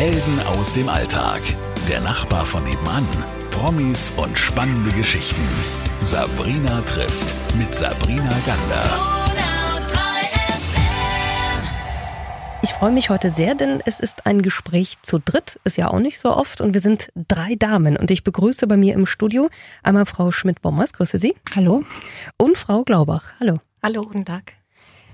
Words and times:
Helden 0.00 0.40
aus 0.56 0.72
dem 0.72 0.88
Alltag. 0.88 1.42
Der 1.86 2.00
Nachbar 2.00 2.46
von 2.46 2.64
nebenan. 2.64 3.06
Promis 3.50 4.10
und 4.16 4.38
spannende 4.38 4.90
Geschichten. 4.96 5.42
Sabrina 6.00 6.80
trifft 6.86 7.36
mit 7.58 7.74
Sabrina 7.74 8.34
Gander. 8.46 8.82
Ich 12.62 12.70
freue 12.70 12.92
mich 12.92 13.10
heute 13.10 13.28
sehr, 13.28 13.54
denn 13.54 13.82
es 13.84 14.00
ist 14.00 14.24
ein 14.24 14.40
Gespräch 14.40 14.96
zu 15.02 15.18
dritt, 15.18 15.60
ist 15.64 15.76
ja 15.76 15.88
auch 15.90 15.98
nicht 15.98 16.18
so 16.18 16.34
oft 16.34 16.62
und 16.62 16.72
wir 16.72 16.80
sind 16.80 17.10
drei 17.28 17.54
Damen 17.56 17.98
und 17.98 18.10
ich 18.10 18.24
begrüße 18.24 18.66
bei 18.66 18.78
mir 18.78 18.94
im 18.94 19.04
Studio 19.04 19.50
einmal 19.82 20.06
Frau 20.06 20.32
Schmidt-Bommers, 20.32 20.94
grüße 20.94 21.18
Sie. 21.18 21.34
Hallo. 21.54 21.84
Und 22.38 22.56
Frau 22.56 22.84
Glaubach, 22.84 23.32
hallo. 23.38 23.60
Hallo, 23.82 24.00
guten 24.04 24.24
Tag. 24.24 24.54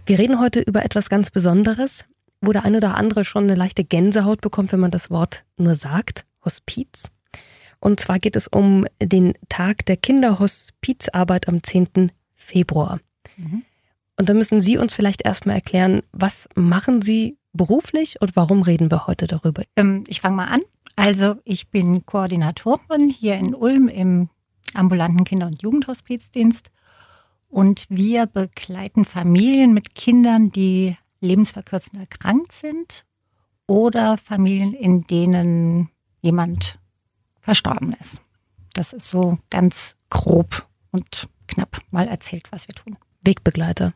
Wir 0.06 0.20
reden 0.20 0.38
heute 0.38 0.60
über 0.60 0.84
etwas 0.84 1.08
ganz 1.08 1.32
Besonderes, 1.32 2.04
wo 2.40 2.52
der 2.52 2.64
eine 2.64 2.78
oder 2.78 2.96
andere 2.96 3.24
schon 3.24 3.44
eine 3.44 3.54
leichte 3.54 3.84
Gänsehaut 3.84 4.40
bekommt, 4.40 4.72
wenn 4.72 4.80
man 4.80 4.90
das 4.90 5.10
Wort 5.10 5.44
nur 5.56 5.74
sagt, 5.74 6.24
Hospiz. 6.44 7.10
Und 7.80 8.00
zwar 8.00 8.18
geht 8.18 8.36
es 8.36 8.48
um 8.48 8.86
den 9.00 9.34
Tag 9.48 9.84
der 9.86 9.96
Kinderhospizarbeit 9.96 11.48
am 11.48 11.62
10. 11.62 12.12
Februar. 12.34 13.00
Mhm. 13.36 13.62
Und 14.18 14.28
da 14.28 14.34
müssen 14.34 14.60
Sie 14.60 14.78
uns 14.78 14.94
vielleicht 14.94 15.22
erstmal 15.24 15.56
erklären, 15.56 16.02
was 16.12 16.48
machen 16.54 17.02
Sie 17.02 17.36
beruflich 17.52 18.20
und 18.20 18.36
warum 18.36 18.62
reden 18.62 18.90
wir 18.90 19.06
heute 19.06 19.26
darüber? 19.26 19.62
Ähm, 19.76 20.04
ich 20.08 20.20
fange 20.20 20.36
mal 20.36 20.46
an. 20.46 20.62
Also 20.94 21.36
ich 21.44 21.68
bin 21.68 22.06
Koordinatorin 22.06 23.08
hier 23.08 23.34
in 23.34 23.54
Ulm 23.54 23.88
im 23.88 24.30
ambulanten 24.74 25.24
Kinder- 25.24 25.46
und 25.46 25.62
Jugendhospizdienst 25.62 26.70
und 27.48 27.86
wir 27.88 28.26
begleiten 28.26 29.04
Familien 29.04 29.74
mit 29.74 29.94
Kindern, 29.94 30.50
die 30.50 30.96
lebensverkürzend 31.20 32.00
erkrankt 32.00 32.52
sind 32.52 33.04
oder 33.66 34.16
Familien, 34.18 34.74
in 34.74 35.06
denen 35.06 35.90
jemand 36.20 36.78
verstorben 37.40 37.94
ist. 38.00 38.20
Das 38.74 38.92
ist 38.92 39.08
so 39.08 39.38
ganz 39.50 39.94
grob 40.10 40.66
und 40.90 41.28
knapp 41.48 41.78
mal 41.90 42.08
erzählt, 42.08 42.50
was 42.50 42.68
wir 42.68 42.74
tun. 42.74 42.96
Wegbegleiter. 43.22 43.92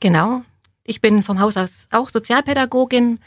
Genau. 0.00 0.42
Ich 0.84 1.00
bin 1.00 1.22
vom 1.22 1.40
Haus 1.40 1.56
aus 1.56 1.86
auch 1.92 2.08
Sozialpädagogin 2.08 3.20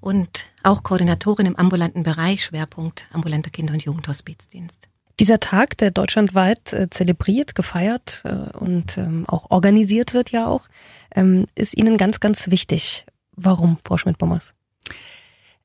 und 0.00 0.46
auch 0.62 0.82
Koordinatorin 0.82 1.46
im 1.46 1.56
ambulanten 1.56 2.02
Bereich, 2.02 2.44
Schwerpunkt 2.44 3.06
ambulanter 3.12 3.50
Kinder- 3.50 3.74
und 3.74 3.84
Jugendhospizdienst. 3.84 4.88
Dieser 5.20 5.40
Tag, 5.40 5.76
der 5.78 5.90
deutschlandweit 5.90 6.72
äh, 6.72 6.88
zelebriert, 6.90 7.54
gefeiert 7.54 8.22
äh, 8.24 8.56
und 8.56 8.96
ähm, 8.98 9.24
auch 9.28 9.50
organisiert 9.50 10.14
wird 10.14 10.30
ja 10.30 10.46
auch, 10.46 10.68
ähm, 11.14 11.46
ist 11.54 11.76
Ihnen 11.76 11.96
ganz, 11.96 12.20
ganz 12.20 12.50
wichtig. 12.50 13.04
Warum, 13.36 13.78
Frau 13.84 13.98
Schmidt-Bommers? 13.98 14.54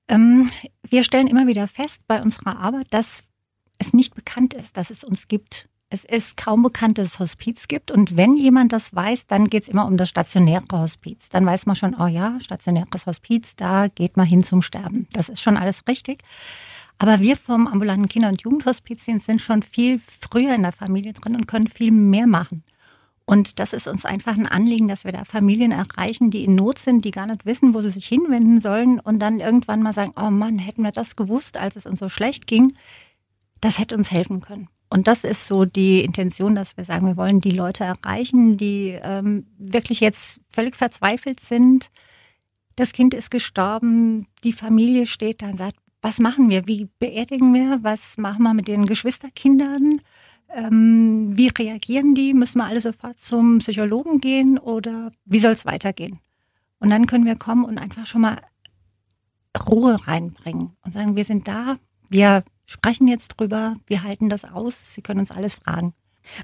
Ähm, 0.07 0.49
wir 0.83 1.03
stellen 1.03 1.27
immer 1.27 1.47
wieder 1.47 1.67
fest 1.67 2.01
bei 2.07 2.21
unserer 2.21 2.59
Arbeit, 2.59 2.87
dass 2.91 3.23
es 3.77 3.93
nicht 3.93 4.15
bekannt 4.15 4.53
ist, 4.53 4.77
dass 4.77 4.89
es 4.89 5.03
uns 5.03 5.27
gibt 5.27 5.67
es 5.89 6.03
ist 6.03 6.35
kaum 6.35 6.63
bekannt, 6.63 6.97
dass 6.97 7.07
es 7.07 7.19
Hospiz 7.19 7.67
gibt. 7.67 7.91
Und 7.91 8.17
wenn 8.17 8.33
jemand 8.33 8.73
das 8.73 8.93
weiß, 8.93 9.27
dann 9.27 9.49
geht 9.49 9.63
es 9.63 9.69
immer 9.69 9.85
um 9.85 9.95
das 9.95 10.09
stationäre 10.09 10.65
Hospiz. 10.71 11.29
Dann 11.29 11.45
weiß 11.45 11.65
man 11.65 11.75
schon, 11.75 11.95
oh 11.97 12.07
ja, 12.07 12.37
stationäres 12.41 13.05
Hospiz, 13.05 13.55
da 13.55 13.87
geht 13.87 14.17
man 14.17 14.25
hin 14.25 14.43
zum 14.43 14.61
Sterben. 14.61 15.07
Das 15.13 15.29
ist 15.29 15.41
schon 15.41 15.55
alles 15.55 15.87
richtig. 15.87 16.23
Aber 16.99 17.19
wir 17.19 17.35
vom 17.35 17.67
ambulanten 17.67 18.07
Kinder- 18.07 18.29
und 18.29 18.41
Jugendhospizdienst 18.41 19.25
sind 19.25 19.41
schon 19.41 19.61
viel 19.61 19.99
früher 19.99 20.55
in 20.55 20.63
der 20.63 20.71
Familie 20.71 21.13
drin 21.13 21.35
und 21.35 21.47
können 21.47 21.67
viel 21.67 21.91
mehr 21.91 22.27
machen. 22.27 22.63
Und 23.29 23.59
das 23.59 23.73
ist 23.73 23.87
uns 23.87 24.05
einfach 24.05 24.37
ein 24.37 24.47
Anliegen, 24.47 24.87
dass 24.87 25.03
wir 25.03 25.11
da 25.11 25.25
Familien 25.25 25.73
erreichen, 25.73 26.31
die 26.31 26.45
in 26.45 26.55
Not 26.55 26.79
sind, 26.79 27.03
die 27.03 27.11
gar 27.11 27.27
nicht 27.27 27.45
wissen, 27.45 27.73
wo 27.73 27.81
sie 27.81 27.89
sich 27.89 28.05
hinwenden 28.05 28.61
sollen 28.61 29.01
und 29.01 29.19
dann 29.19 29.41
irgendwann 29.41 29.83
mal 29.83 29.93
sagen, 29.93 30.13
oh 30.15 30.31
Mann, 30.31 30.59
hätten 30.59 30.81
wir 30.81 30.93
das 30.93 31.17
gewusst, 31.17 31.57
als 31.57 31.75
es 31.75 31.85
uns 31.85 31.99
so 31.99 32.07
schlecht 32.07 32.47
ging, 32.47 32.73
das 33.59 33.79
hätte 33.79 33.97
uns 33.97 34.11
helfen 34.11 34.39
können. 34.39 34.69
Und 34.89 35.07
das 35.07 35.25
ist 35.25 35.45
so 35.45 35.65
die 35.65 36.01
Intention, 36.01 36.55
dass 36.55 36.77
wir 36.77 36.85
sagen, 36.85 37.05
wir 37.05 37.17
wollen 37.17 37.41
die 37.41 37.51
Leute 37.51 37.83
erreichen, 37.83 38.55
die 38.55 38.97
ähm, 39.03 39.45
wirklich 39.57 39.99
jetzt 39.99 40.39
völlig 40.47 40.77
verzweifelt 40.77 41.41
sind. 41.41 41.91
Das 42.77 42.93
Kind 42.93 43.13
ist 43.13 43.29
gestorben, 43.29 44.27
die 44.45 44.53
Familie 44.53 45.05
steht 45.05 45.41
da 45.41 45.47
und 45.47 45.57
sagt, 45.57 45.75
was 46.01 46.19
machen 46.19 46.49
wir? 46.49 46.67
Wie 46.67 46.89
beerdigen 46.99 47.53
wir? 47.53 47.79
Was 47.81 48.17
machen 48.17 48.43
wir 48.43 48.53
mit 48.53 48.67
den 48.67 48.85
Geschwisterkindern? 48.85 50.01
Ähm, 50.49 51.35
wie 51.35 51.47
reagieren 51.47 52.15
die? 52.15 52.33
Müssen 52.33 52.59
wir 52.59 52.65
alle 52.65 52.81
sofort 52.81 53.19
zum 53.19 53.59
Psychologen 53.59 54.19
gehen 54.19 54.57
oder 54.57 55.11
wie 55.25 55.39
soll 55.39 55.51
es 55.51 55.65
weitergehen? 55.65 56.19
Und 56.79 56.89
dann 56.89 57.07
können 57.07 57.25
wir 57.25 57.35
kommen 57.35 57.65
und 57.65 57.77
einfach 57.77 58.05
schon 58.05 58.21
mal 58.21 58.37
Ruhe 59.67 59.97
reinbringen 60.07 60.73
und 60.81 60.93
sagen, 60.93 61.15
wir 61.15 61.25
sind 61.25 61.47
da, 61.47 61.75
wir 62.09 62.43
sprechen 62.65 63.07
jetzt 63.07 63.29
drüber, 63.29 63.75
wir 63.87 64.03
halten 64.03 64.29
das 64.29 64.45
aus, 64.45 64.93
Sie 64.93 65.01
können 65.01 65.19
uns 65.19 65.31
alles 65.31 65.55
fragen. 65.55 65.93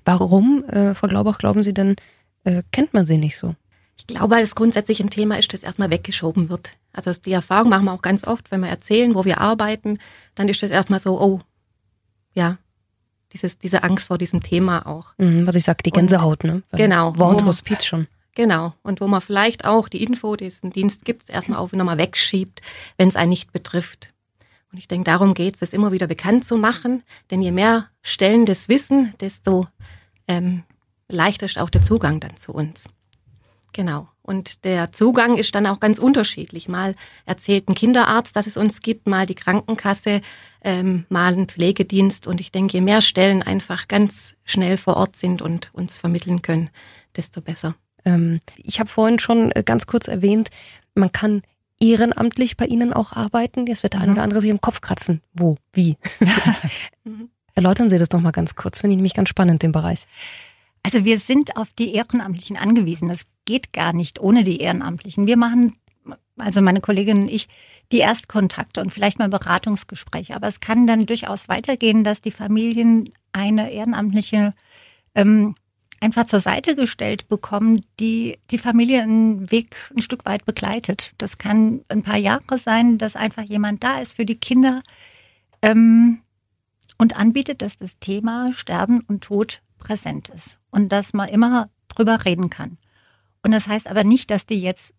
Warum, 0.06 0.64
äh, 0.64 0.96
Frau 0.96 1.08
Glaubach, 1.08 1.38
glauben 1.38 1.62
Sie 1.62 1.74
denn, 1.74 1.96
äh, 2.44 2.64
kennt 2.72 2.94
man 2.94 3.06
sie 3.06 3.18
nicht 3.18 3.38
so? 3.38 3.56
Ich 3.98 4.08
glaube, 4.08 4.36
weil 4.36 4.44
es 4.44 4.56
grundsätzlich 4.56 5.02
ein 5.02 5.10
Thema 5.10 5.38
ist, 5.38 5.54
das 5.54 5.64
erstmal 5.64 5.92
weggeschoben 5.92 6.50
wird. 6.50 6.74
Also 6.92 7.12
die 7.14 7.32
Erfahrung 7.32 7.70
machen 7.70 7.86
wir 7.86 7.94
auch 7.94 8.02
ganz 8.02 8.26
oft, 8.26 8.52
wenn 8.52 8.62
wir 8.62 8.70
erzählen, 8.70 9.16
wo 9.16 9.26
wir 9.26 9.40
arbeiten, 9.40 10.00
dann 10.36 10.50
ist 10.50 10.62
das 10.62 10.72
erstmal 10.72 11.00
so, 11.00 11.20
oh, 11.20 11.42
ja, 12.34 12.58
dieses, 13.34 13.58
diese 13.58 13.84
Angst 13.84 14.08
vor 14.08 14.18
diesem 14.18 14.42
Thema 14.42 14.86
auch. 14.86 15.14
Mhm, 15.18 15.48
was 15.48 15.56
ich 15.56 15.64
sage, 15.64 15.84
die 15.84 15.92
Gänsehaut, 15.92 16.44
ne? 16.44 16.64
Weil 16.70 16.78
genau. 16.78 17.18
Wort 17.18 17.44
Hospiz 17.44 17.86
schon. 17.86 18.08
Genau. 18.36 18.74
Und 18.84 19.02
wo 19.02 19.08
man 19.08 19.22
vielleicht 19.22 19.66
auch 19.66 19.90
die 19.90 20.04
Info, 20.04 20.36
die 20.36 20.46
es 20.46 20.64
einen 20.64 20.72
Dienst 20.72 21.06
gibt, 21.06 21.30
erstmal 21.30 21.60
auch 21.60 21.72
nochmal 21.72 21.98
wegschiebt, 21.98 22.62
wenn 22.98 23.08
es 23.08 23.16
einen 23.16 23.30
nicht 23.30 23.52
betrifft. 23.52 24.12
Und 24.72 24.80
ich 24.80 24.88
denke, 24.88 25.10
darum 25.10 25.36
geht 25.36 25.56
es, 25.56 25.60
das 25.60 25.74
immer 25.74 25.92
wieder 25.92 26.08
bekannt 26.08 26.46
zu 26.46 26.58
machen. 26.58 27.04
Denn 27.30 27.42
je 27.42 27.52
mehr 27.52 27.90
Stellen 28.02 28.46
das 28.46 28.70
wissen, 28.70 29.14
desto 29.20 29.68
ähm, 30.28 30.64
leichter 31.08 31.46
ist 31.46 31.60
auch 31.60 31.70
der 31.70 31.84
Zugang 31.84 32.20
dann 32.20 32.38
zu 32.38 32.54
uns. 32.54 32.86
Genau. 33.74 34.08
Und 34.22 34.64
der 34.64 34.92
Zugang 34.94 35.36
ist 35.36 35.54
dann 35.54 35.68
auch 35.68 35.80
ganz 35.80 36.00
unterschiedlich. 36.00 36.70
Mal 36.70 36.96
erzählt 37.26 37.68
ein 37.68 37.76
Kinderarzt, 37.76 38.36
dass 38.36 38.48
es 38.48 38.56
uns 38.56 38.82
gibt, 38.82 39.08
mal 39.08 39.26
die 39.26 39.36
Krankenkasse, 39.36 40.22
ähm, 40.64 41.06
mal 41.10 41.34
ein 41.34 41.48
Pflegedienst. 41.48 42.26
Und 42.26 42.40
ich 42.40 42.52
denke, 42.52 42.78
je 42.78 42.82
mehr 42.82 43.02
Stellen 43.02 43.44
einfach 43.44 43.90
ganz 43.90 44.36
schnell 44.46 44.78
vor 44.78 44.96
Ort 44.96 45.18
sind 45.18 45.42
und 45.42 45.74
uns 45.74 45.98
vermitteln 45.98 46.42
können, 46.42 46.70
desto 47.18 47.42
besser. 47.42 47.76
Ähm, 48.06 48.40
ich 48.58 48.80
habe 48.80 48.90
vorhin 48.90 49.20
schon 49.20 49.52
äh, 49.52 49.64
ganz 49.64 49.88
kurz 49.88 50.08
erwähnt, 50.08 50.50
man 50.96 51.12
kann 51.12 51.42
ehrenamtlich 51.80 52.56
bei 52.56 52.66
Ihnen 52.66 52.94
auch 52.94 53.12
arbeiten? 53.12 53.68
Jetzt 53.68 53.84
wird 53.84 53.94
der 53.94 54.00
mhm. 54.00 54.04
eine 54.04 54.12
oder 54.14 54.24
andere 54.24 54.42
sich 54.42 54.50
im 54.50 54.62
Kopf 54.62 54.80
kratzen. 54.80 55.22
Wo? 55.34 55.58
Wie? 55.74 55.98
Mhm. 57.06 57.30
Erläutern 57.56 57.90
Sie 57.90 58.00
das 58.00 58.10
doch 58.10 58.22
mal 58.22 58.32
ganz 58.32 58.56
kurz. 58.56 58.80
Finde 58.80 58.94
ich 58.94 58.98
nämlich 58.98 59.14
ganz 59.14 59.30
spannend, 59.30 59.62
den 59.62 59.74
Bereich. 59.74 60.08
Also 60.84 61.06
wir 61.06 61.20
sind 61.20 61.56
auf 61.56 61.72
die 61.74 61.94
Ehrenamtlichen 61.94 62.58
angewiesen. 62.58 63.08
Das 63.08 63.26
geht 63.46 63.74
gar 63.74 63.94
nicht 63.94 64.20
ohne 64.20 64.44
die 64.44 64.60
Ehrenamtlichen. 64.60 65.28
Wir 65.28 65.38
machen, 65.38 65.76
also 66.38 66.62
meine 66.62 66.82
Kollegin 66.82 67.24
und 67.24 67.28
ich, 67.30 67.48
die 67.92 68.00
Erstkontakte 68.00 68.82
und 68.82 68.92
vielleicht 68.92 69.20
mal 69.20 69.30
Beratungsgespräche. 69.30 70.36
Aber 70.36 70.48
es 70.48 70.60
kann 70.60 70.88
dann 70.88 71.06
durchaus 71.06 71.48
weitergehen, 71.48 72.04
dass 72.04 72.22
die 72.22 72.32
Familien 72.32 73.10
eine 73.32 73.72
ehrenamtliche 73.72 74.54
ähm, 75.16 75.56
einfach 76.04 76.28
zur 76.28 76.42
Seite 76.42 76.76
gestellt 76.76 77.30
bekommen, 77.30 77.82
die 78.00 78.38
die 78.52 78.58
Familie 78.58 79.02
einen 79.04 79.50
Weg 79.52 79.76
ein 79.96 80.02
Stück 80.02 80.26
weit 80.26 80.46
begleitet. 80.46 81.12
Das 81.18 81.38
kann 81.38 81.82
ein 81.88 82.04
paar 82.04 82.18
Jahre 82.18 82.58
sein, 82.58 82.98
dass 82.98 83.16
einfach 83.16 83.44
jemand 83.44 83.84
da 83.84 84.00
ist 84.00 84.14
für 84.14 84.26
die 84.26 84.38
Kinder 84.38 84.84
ähm, 85.62 86.22
und 86.98 87.16
anbietet, 87.16 87.62
dass 87.62 87.78
das 87.78 87.98
Thema 88.00 88.52
Sterben 88.54 89.02
und 89.08 89.22
Tod 89.22 89.62
präsent 89.84 90.30
ist 90.30 90.58
und 90.72 90.92
dass 90.92 91.14
man 91.14 91.30
immer 91.30 91.70
drüber 91.90 92.26
reden 92.26 92.50
kann. 92.50 92.78
Und 93.44 93.52
das 93.52 93.68
heißt 93.68 93.88
aber 93.88 94.04
nicht, 94.04 94.32
dass 94.32 94.46
die 94.46 94.62
jetzt, 94.62 94.94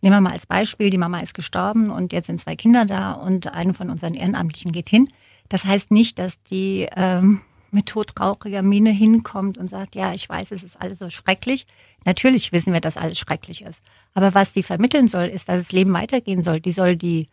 nehmen 0.00 0.16
wir 0.16 0.20
mal 0.20 0.32
als 0.32 0.46
Beispiel, 0.46 0.90
die 0.90 0.98
Mama 0.98 1.20
ist 1.20 1.34
gestorben 1.34 1.90
und 1.90 2.12
jetzt 2.12 2.26
sind 2.26 2.40
zwei 2.40 2.56
Kinder 2.56 2.84
da 2.84 3.12
und 3.12 3.52
eine 3.52 3.74
von 3.74 3.90
unseren 3.90 4.14
Ehrenamtlichen 4.14 4.72
geht 4.72 4.88
hin. 4.88 5.08
Das 5.48 5.64
heißt 5.64 5.90
nicht, 5.90 6.18
dass 6.18 6.42
die 6.44 6.88
ähm, 6.96 7.42
mit 7.70 7.86
todtrauriger 7.86 8.62
Miene 8.62 8.90
hinkommt 8.90 9.58
und 9.58 9.68
sagt, 9.68 9.94
ja, 9.94 10.12
ich 10.12 10.28
weiß, 10.28 10.50
es 10.52 10.62
ist 10.62 10.80
alles 10.80 10.98
so 10.98 11.10
schrecklich. 11.10 11.66
Natürlich 12.04 12.52
wissen 12.52 12.72
wir, 12.72 12.80
dass 12.80 12.96
alles 12.96 13.18
schrecklich 13.18 13.62
ist. 13.62 13.82
Aber 14.14 14.34
was 14.34 14.52
die 14.52 14.62
vermitteln 14.62 15.08
soll, 15.08 15.24
ist, 15.24 15.48
dass 15.48 15.60
das 15.60 15.72
Leben 15.72 15.92
weitergehen 15.92 16.42
soll. 16.42 16.60
Die 16.60 16.72
soll 16.72 16.96
die, 16.96 17.28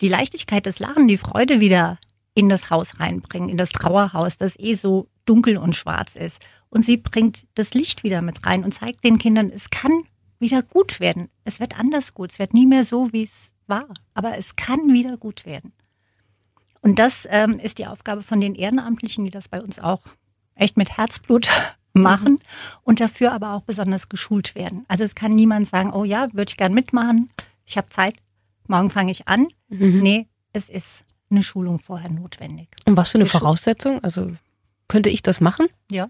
die 0.00 0.08
Leichtigkeit, 0.08 0.66
das 0.66 0.78
Lachen, 0.78 1.08
die 1.08 1.18
Freude 1.18 1.60
wieder 1.60 1.98
in 2.34 2.48
das 2.48 2.70
Haus 2.70 3.00
reinbringen, 3.00 3.48
in 3.48 3.56
das 3.56 3.70
Trauerhaus, 3.70 4.36
das 4.36 4.58
eh 4.58 4.74
so 4.74 5.08
dunkel 5.26 5.58
und 5.58 5.76
schwarz 5.76 6.16
ist. 6.16 6.40
Und 6.68 6.84
sie 6.84 6.96
bringt 6.96 7.46
das 7.54 7.74
Licht 7.74 8.04
wieder 8.04 8.22
mit 8.22 8.46
rein 8.46 8.64
und 8.64 8.72
zeigt 8.72 9.04
den 9.04 9.18
Kindern, 9.18 9.50
es 9.54 9.70
kann 9.70 10.04
wieder 10.38 10.62
gut 10.62 11.00
werden. 11.00 11.28
Es 11.44 11.60
wird 11.60 11.78
anders 11.78 12.14
gut. 12.14 12.32
Es 12.32 12.38
wird 12.38 12.54
nie 12.54 12.66
mehr 12.66 12.84
so, 12.84 13.12
wie 13.12 13.24
es 13.24 13.50
war. 13.66 13.88
Aber 14.14 14.36
es 14.36 14.56
kann 14.56 14.92
wieder 14.92 15.16
gut 15.16 15.46
werden. 15.46 15.72
Und 16.80 16.98
das 16.98 17.26
ähm, 17.30 17.58
ist 17.58 17.78
die 17.78 17.86
Aufgabe 17.86 18.22
von 18.22 18.40
den 18.40 18.54
Ehrenamtlichen, 18.54 19.24
die 19.24 19.30
das 19.30 19.48
bei 19.48 19.60
uns 19.60 19.78
auch 19.78 20.02
echt 20.54 20.76
mit 20.76 20.96
Herzblut 20.96 21.48
machen 21.92 22.34
mhm. 22.34 22.40
und 22.82 23.00
dafür 23.00 23.32
aber 23.32 23.54
auch 23.54 23.62
besonders 23.62 24.08
geschult 24.08 24.54
werden. 24.54 24.84
Also 24.86 25.02
es 25.02 25.14
kann 25.14 25.34
niemand 25.34 25.68
sagen, 25.68 25.92
oh 25.92 26.04
ja, 26.04 26.32
würde 26.32 26.50
ich 26.50 26.56
gern 26.56 26.74
mitmachen, 26.74 27.30
ich 27.64 27.76
habe 27.76 27.88
Zeit. 27.88 28.14
morgen 28.68 28.90
fange 28.90 29.10
ich 29.10 29.26
an. 29.26 29.48
Mhm. 29.68 30.00
Nee, 30.02 30.28
es 30.52 30.68
ist 30.68 31.04
eine 31.30 31.42
Schulung 31.42 31.78
vorher 31.78 32.10
notwendig. 32.10 32.68
Und 32.84 32.96
was 32.96 33.08
für 33.08 33.18
eine 33.18 33.26
Voraussetzung? 33.26 34.02
Also 34.04 34.30
könnte 34.88 35.10
ich 35.10 35.22
das 35.22 35.40
machen? 35.40 35.68
Ja. 35.90 36.08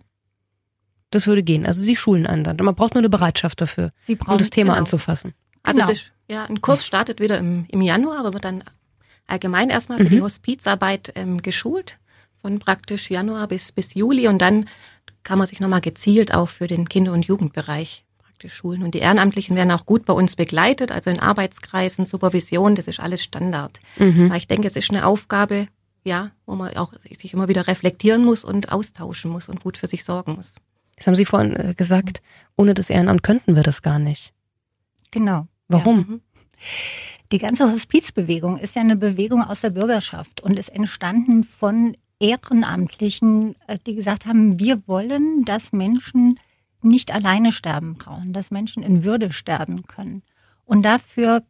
Das 1.11 1.27
würde 1.27 1.43
gehen. 1.43 1.67
Also 1.67 1.83
Sie 1.83 1.97
schulen 1.97 2.27
einen 2.27 2.45
dann. 2.45 2.57
Man 2.57 2.75
braucht 2.75 2.95
nur 2.95 3.01
eine 3.01 3.09
Bereitschaft 3.09 3.61
dafür, 3.61 3.93
Sie 3.99 4.17
brauchen, 4.17 4.33
um 4.33 4.39
das 4.39 4.51
Thema 4.51 4.73
genau. 4.73 4.81
anzufassen. 4.81 5.35
Also 5.63 5.81
genau. 5.81 5.93
ist, 5.93 6.13
ja, 6.29 6.45
ein 6.45 6.61
Kurs 6.61 6.87
startet 6.87 7.21
wieder 7.21 7.39
im, 7.39 7.67
im 7.69 7.81
Januar, 7.81 8.19
aber 8.19 8.33
wird 8.35 8.45
dann 8.45 8.65
allgemein 9.27 9.71
erstmal 9.71 9.99
für 9.99 10.05
mhm. 10.05 10.11
die 10.11 10.23
Hospizarbeit 10.23 11.13
ähm, 11.15 11.43
geschult, 11.43 11.99
von 12.43 12.59
praktisch 12.59 13.11
Januar 13.11 13.49
bis, 13.49 13.73
bis 13.73 13.95
Juli 13.95 14.29
und 14.29 14.41
dann 14.41 14.69
kann 15.25 15.39
man 15.39 15.49
sich 15.49 15.59
nochmal 15.59 15.81
gezielt 15.81 16.33
auch 16.33 16.49
für 16.49 16.69
den 16.69 16.89
Kinder- 16.89 17.13
und 17.13 17.27
Jugendbereich 17.27 18.05
praktisch 18.19 18.55
schulen. 18.55 18.83
Und 18.83 18.95
die 18.95 19.01
Ehrenamtlichen 19.01 19.57
werden 19.57 19.73
auch 19.73 19.87
gut 19.87 20.05
bei 20.05 20.13
uns 20.13 20.37
begleitet, 20.37 20.93
also 20.93 21.11
in 21.11 21.19
Arbeitskreisen, 21.19 22.05
Supervision, 22.05 22.77
das 22.77 22.87
ist 22.87 23.01
alles 23.01 23.25
Standard. 23.25 23.81
Mhm. 23.97 24.31
Weil 24.31 24.37
ich 24.37 24.47
denke, 24.47 24.69
es 24.69 24.77
ist 24.77 24.91
eine 24.91 25.07
Aufgabe, 25.07 25.69
ja, 26.07 26.31
wo 26.47 26.55
man 26.55 26.77
auch 26.77 26.93
sich 27.11 27.35
immer 27.35 27.49
wieder 27.49 27.67
reflektieren 27.67 28.25
muss 28.25 28.45
und 28.45 28.73
austauschen 28.73 29.31
muss 29.31 29.49
und 29.49 29.63
gut 29.63 29.77
für 29.77 29.89
sich 29.89 30.05
sorgen 30.05 30.37
muss. 30.37 30.55
Das 30.97 31.07
haben 31.07 31.17
Sie 31.17 31.25
vorhin 31.25 31.55
äh, 31.57 31.75
gesagt, 31.77 32.23
ohne 32.57 32.75
das 32.75 32.91
Ehrenamt 32.91 33.23
könnten 33.23 33.57
wir 33.57 33.63
das 33.63 33.83
gar 33.83 33.99
nicht. 33.99 34.33
Genau. 35.11 35.49
Warum? 35.69 35.99
Ja. 35.99 36.05
Mhm. 36.07 36.21
Die 37.33 37.39
ganze 37.39 37.71
Hospizbewegung 37.71 38.59
ist 38.59 38.77
ja 38.77 38.83
eine 38.83 38.97
Bewegung 38.97 39.43
aus 39.43 39.63
der 39.63 39.71
Bürgerschaft 39.71 40.41
und 40.41 40.57
ist 40.57 40.69
entstanden 40.69 41.43
von 41.43 41.97
Ehrenamtlichen, 42.21 43.57
äh, 43.67 43.77
die 43.85 43.97
gesagt 43.97 44.27
haben, 44.27 44.61
wir 44.61 44.87
wollen, 44.87 45.45
dass 45.45 45.73
Menschen 45.73 46.39
nicht 46.83 47.13
alleine 47.13 47.51
sterben 47.51 47.95
brauchen, 47.95 48.33
dass 48.33 48.53
Menschen 48.53 48.85
in 48.85 49.03
Würde 49.03 49.33
sterben 49.33 49.87
können. 49.89 50.23
Und 50.65 50.83
dafür 50.83 51.43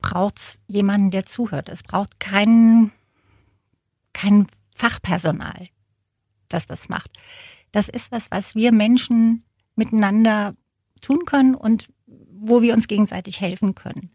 braucht 0.00 0.38
es 0.38 0.60
jemanden, 0.68 1.10
der 1.10 1.26
zuhört. 1.26 1.68
Es 1.68 1.82
braucht 1.82 2.20
kein, 2.20 2.92
kein 4.18 4.48
Fachpersonal, 4.74 5.68
das 6.48 6.66
das 6.66 6.88
macht. 6.88 7.12
Das 7.70 7.88
ist 7.88 8.10
was, 8.10 8.30
was 8.32 8.56
wir 8.56 8.72
Menschen 8.72 9.44
miteinander 9.76 10.56
tun 11.00 11.24
können 11.24 11.54
und 11.54 11.86
wo 12.06 12.62
wir 12.62 12.74
uns 12.74 12.88
gegenseitig 12.88 13.40
helfen 13.40 13.76
können. 13.76 14.10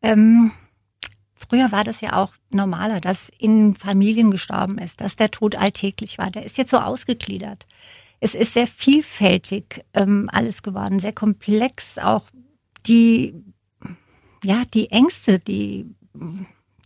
Ähm, 0.00 0.52
früher 1.34 1.70
war 1.70 1.84
das 1.84 2.00
ja 2.00 2.14
auch 2.14 2.32
normaler, 2.48 3.00
dass 3.00 3.30
in 3.38 3.74
Familien 3.74 4.30
gestorben 4.30 4.78
ist, 4.78 5.02
dass 5.02 5.16
der 5.16 5.30
Tod 5.30 5.54
alltäglich 5.54 6.16
war. 6.16 6.30
Der 6.30 6.46
ist 6.46 6.56
jetzt 6.56 6.70
so 6.70 6.78
ausgegliedert. 6.78 7.66
Es 8.20 8.34
ist 8.34 8.54
sehr 8.54 8.66
vielfältig 8.66 9.84
ähm, 9.92 10.30
alles 10.32 10.62
geworden, 10.62 10.98
sehr 10.98 11.12
komplex. 11.12 11.98
Auch 11.98 12.30
die, 12.86 13.34
ja, 14.42 14.62
die 14.72 14.90
Ängste, 14.90 15.38
die, 15.38 15.86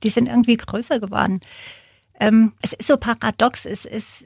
die 0.02 0.10
sind 0.10 0.28
irgendwie 0.28 0.56
größer 0.56 0.98
geworden. 0.98 1.40
Ähm, 2.20 2.52
es 2.62 2.72
ist 2.72 2.86
so 2.86 2.96
paradox, 2.96 3.64
es 3.64 3.84
ist 3.84 4.24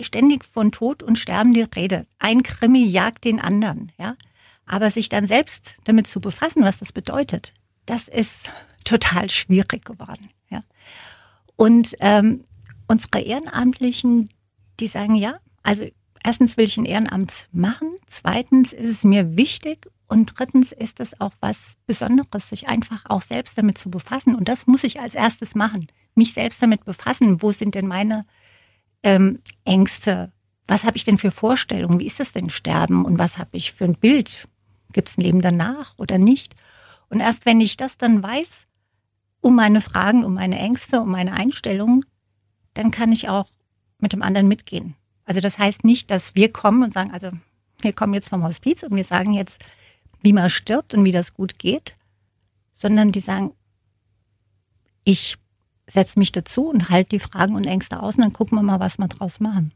ständig 0.00 0.44
von 0.44 0.72
Tod 0.72 1.02
und 1.02 1.18
Sterben 1.18 1.52
die 1.52 1.62
Rede. 1.62 2.06
Ein 2.18 2.42
Krimi 2.42 2.84
jagt 2.84 3.24
den 3.24 3.40
anderen, 3.40 3.92
ja. 3.98 4.16
Aber 4.66 4.90
sich 4.90 5.08
dann 5.08 5.26
selbst 5.26 5.74
damit 5.84 6.06
zu 6.06 6.20
befassen, 6.20 6.62
was 6.62 6.78
das 6.78 6.92
bedeutet, 6.92 7.52
das 7.86 8.08
ist 8.08 8.50
total 8.84 9.30
schwierig 9.30 9.84
geworden, 9.84 10.28
ja. 10.48 10.62
Und 11.56 11.94
ähm, 12.00 12.44
unsere 12.88 13.20
Ehrenamtlichen, 13.20 14.30
die 14.80 14.86
sagen, 14.86 15.14
ja, 15.14 15.38
also 15.62 15.86
erstens 16.24 16.56
will 16.56 16.64
ich 16.64 16.76
ein 16.76 16.86
Ehrenamt 16.86 17.48
machen, 17.52 17.90
zweitens 18.06 18.72
ist 18.72 18.88
es 18.88 19.04
mir 19.04 19.36
wichtig 19.36 19.86
und 20.08 20.38
drittens 20.38 20.72
ist 20.72 21.00
es 21.00 21.20
auch 21.20 21.32
was 21.40 21.76
Besonderes, 21.86 22.48
sich 22.48 22.68
einfach 22.68 23.04
auch 23.06 23.22
selbst 23.22 23.56
damit 23.56 23.78
zu 23.78 23.90
befassen. 23.90 24.34
Und 24.34 24.48
das 24.48 24.66
muss 24.66 24.82
ich 24.82 25.00
als 25.00 25.14
erstes 25.14 25.54
machen, 25.54 25.86
mich 26.14 26.32
selbst 26.32 26.62
damit 26.62 26.84
befassen. 26.84 27.42
Wo 27.42 27.52
sind 27.52 27.74
denn 27.74 27.86
meine 27.86 28.26
ähm, 29.02 29.40
Ängste? 29.64 30.32
Was 30.66 30.84
habe 30.84 30.96
ich 30.96 31.04
denn 31.04 31.18
für 31.18 31.30
Vorstellungen? 31.30 31.98
Wie 31.98 32.06
ist 32.06 32.20
das 32.20 32.32
denn 32.32 32.50
Sterben? 32.50 33.04
Und 33.04 33.18
was 33.18 33.38
habe 33.38 33.50
ich 33.52 33.72
für 33.72 33.84
ein 33.84 33.96
Bild? 33.96 34.46
Gibt 34.92 35.08
es 35.08 35.18
ein 35.18 35.22
Leben 35.22 35.40
danach 35.40 35.94
oder 35.98 36.18
nicht? 36.18 36.54
Und 37.08 37.20
erst 37.20 37.46
wenn 37.46 37.60
ich 37.60 37.76
das 37.76 37.98
dann 37.98 38.22
weiß, 38.22 38.66
um 39.40 39.56
meine 39.56 39.80
Fragen, 39.80 40.24
um 40.24 40.34
meine 40.34 40.58
Ängste, 40.58 41.00
um 41.00 41.10
meine 41.10 41.32
Einstellungen, 41.32 42.04
dann 42.74 42.90
kann 42.90 43.12
ich 43.12 43.28
auch 43.28 43.48
mit 43.98 44.12
dem 44.12 44.22
anderen 44.22 44.48
mitgehen. 44.48 44.94
Also 45.24 45.40
das 45.40 45.58
heißt 45.58 45.84
nicht, 45.84 46.10
dass 46.10 46.34
wir 46.34 46.52
kommen 46.52 46.82
und 46.82 46.92
sagen, 46.92 47.10
also 47.12 47.30
wir 47.80 47.92
kommen 47.92 48.14
jetzt 48.14 48.28
vom 48.28 48.44
Hospiz 48.44 48.82
und 48.82 48.94
wir 48.94 49.04
sagen 49.04 49.32
jetzt, 49.32 49.62
wie 50.22 50.32
man 50.32 50.50
stirbt 50.50 50.94
und 50.94 51.04
wie 51.04 51.12
das 51.12 51.34
gut 51.34 51.58
geht, 51.58 51.96
sondern 52.74 53.08
die 53.08 53.20
sagen, 53.20 53.52
ich 55.04 55.36
setze 55.90 56.18
mich 56.18 56.32
dazu 56.32 56.68
und 56.68 56.88
halte 56.88 57.10
die 57.10 57.18
Fragen 57.18 57.54
und 57.54 57.64
Ängste 57.64 58.02
aus 58.02 58.16
und 58.16 58.22
dann 58.22 58.32
gucken 58.32 58.56
wir 58.56 58.62
mal, 58.62 58.80
was 58.80 58.98
wir 58.98 59.08
draus 59.08 59.40
machen. 59.40 59.72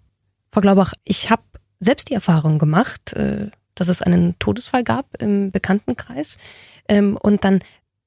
Frau 0.52 0.61
Glaubach, 0.61 0.93
ich 1.05 1.31
habe 1.31 1.43
selbst 1.81 2.11
die 2.11 2.14
Erfahrung 2.14 2.58
gemacht, 2.58 3.12
äh, 3.14 3.50
dass 3.75 3.88
es 3.88 4.02
einen 4.02 4.38
Todesfall 4.38 4.84
gab 4.84 5.20
im 5.20 5.50
Bekanntenkreis 5.50 6.38
ähm, 6.88 7.16
und 7.20 7.44
dann 7.44 7.61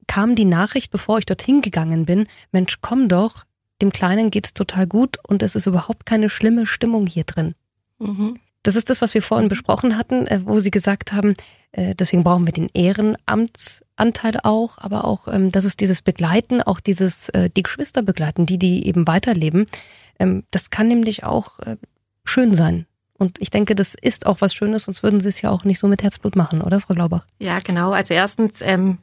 kam 0.08 0.36
die 0.36 0.46
Nachricht, 0.46 0.92
bevor 0.92 1.20
ich 1.20 1.26
dorthin 1.26 1.62
gegangen 1.62 2.06
bin, 2.06 2.28
Mensch, 2.52 2.78
komm 2.82 3.10
doch, 3.10 3.44
dem 3.82 3.92
Kleinen 3.92 4.32
geht's 4.32 4.54
total 4.54 4.88
gut 4.88 5.18
und 5.28 5.44
es 5.44 5.56
ist 5.56 5.68
überhaupt 5.68 6.06
keine 6.06 6.30
schlimme 6.30 6.66
Stimmung 6.66 7.06
hier 7.06 7.26
drin. 7.26 7.54
Mhm. 8.00 8.40
Das 8.64 8.76
ist 8.76 8.90
das, 8.90 9.02
was 9.02 9.14
wir 9.14 9.22
vorhin 9.22 9.48
besprochen 9.48 9.98
hatten, 9.98 10.28
äh, 10.28 10.42
wo 10.44 10.60
Sie 10.60 10.72
gesagt 10.72 11.14
haben, 11.14 11.36
äh, 11.72 11.96
deswegen 11.96 12.24
brauchen 12.24 12.46
wir 12.46 12.54
den 12.54 12.70
Ehrenamtsanteil 12.74 14.40
auch, 14.44 14.78
aber 14.78 15.06
auch, 15.06 15.28
ähm, 15.28 15.50
das 15.50 15.66
ist 15.66 15.80
dieses 15.80 16.02
Begleiten, 16.02 16.62
auch 16.62 16.80
dieses, 16.80 17.30
äh, 17.30 17.50
die 17.50 17.64
Geschwister 17.64 18.02
begleiten, 18.02 18.46
die, 18.46 18.58
die 18.58 18.88
eben 18.88 19.08
weiterleben. 19.08 19.68
Ähm, 20.20 20.44
das 20.52 20.70
kann 20.70 20.88
nämlich 20.88 21.24
auch 21.24 21.60
schön 22.26 22.54
sein. 22.54 22.86
Und 23.18 23.42
ich 23.42 23.50
denke, 23.50 23.74
das 23.74 23.96
ist 23.96 24.26
auch 24.26 24.42
was 24.42 24.54
Schönes, 24.54 24.84
sonst 24.84 25.02
würden 25.02 25.20
Sie 25.20 25.30
es 25.30 25.42
ja 25.42 25.50
auch 25.50 25.64
nicht 25.64 25.80
so 25.80 25.88
mit 25.88 26.04
Herzblut 26.04 26.36
machen, 26.36 26.62
oder, 26.62 26.80
Frau 26.82 26.94
Glaubach? 26.94 27.26
Ja, 27.40 27.60
genau. 27.60 27.92
Also 27.92 28.14
erstens, 28.14 28.62
ähm, 28.62 29.00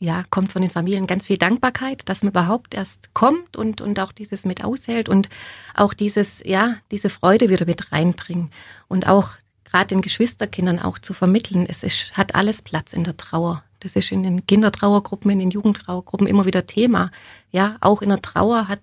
ja, 0.00 0.24
kommt 0.30 0.52
von 0.52 0.62
den 0.62 0.70
Familien 0.70 1.06
ganz 1.06 1.26
viel 1.26 1.38
Dankbarkeit, 1.38 2.08
dass 2.08 2.22
man 2.22 2.30
überhaupt 2.30 2.74
erst 2.74 3.14
kommt 3.14 3.56
und, 3.56 3.80
und 3.80 3.98
auch 3.98 4.12
dieses 4.12 4.44
mit 4.44 4.64
aushält 4.64 5.08
und 5.08 5.28
auch 5.74 5.92
dieses, 5.92 6.42
ja, 6.44 6.76
diese 6.90 7.10
Freude 7.10 7.48
wieder 7.48 7.66
mit 7.66 7.90
reinbringen 7.90 8.50
und 8.86 9.08
auch 9.08 9.30
gerade 9.64 9.88
den 9.88 10.02
Geschwisterkindern 10.02 10.78
auch 10.78 10.98
zu 10.98 11.14
vermitteln. 11.14 11.66
Es 11.68 11.82
ist, 11.82 12.16
hat 12.16 12.34
alles 12.34 12.62
Platz 12.62 12.92
in 12.92 13.04
der 13.04 13.16
Trauer. 13.16 13.64
Das 13.80 13.96
ist 13.96 14.10
in 14.10 14.22
den 14.22 14.46
Kindertrauergruppen, 14.46 15.30
in 15.30 15.38
den 15.38 15.50
Jugendtrauergruppen 15.50 16.26
immer 16.26 16.46
wieder 16.46 16.66
Thema. 16.66 17.10
Ja, 17.52 17.76
auch 17.80 18.02
in 18.02 18.08
der 18.08 18.22
Trauer 18.22 18.68
hat 18.68 18.80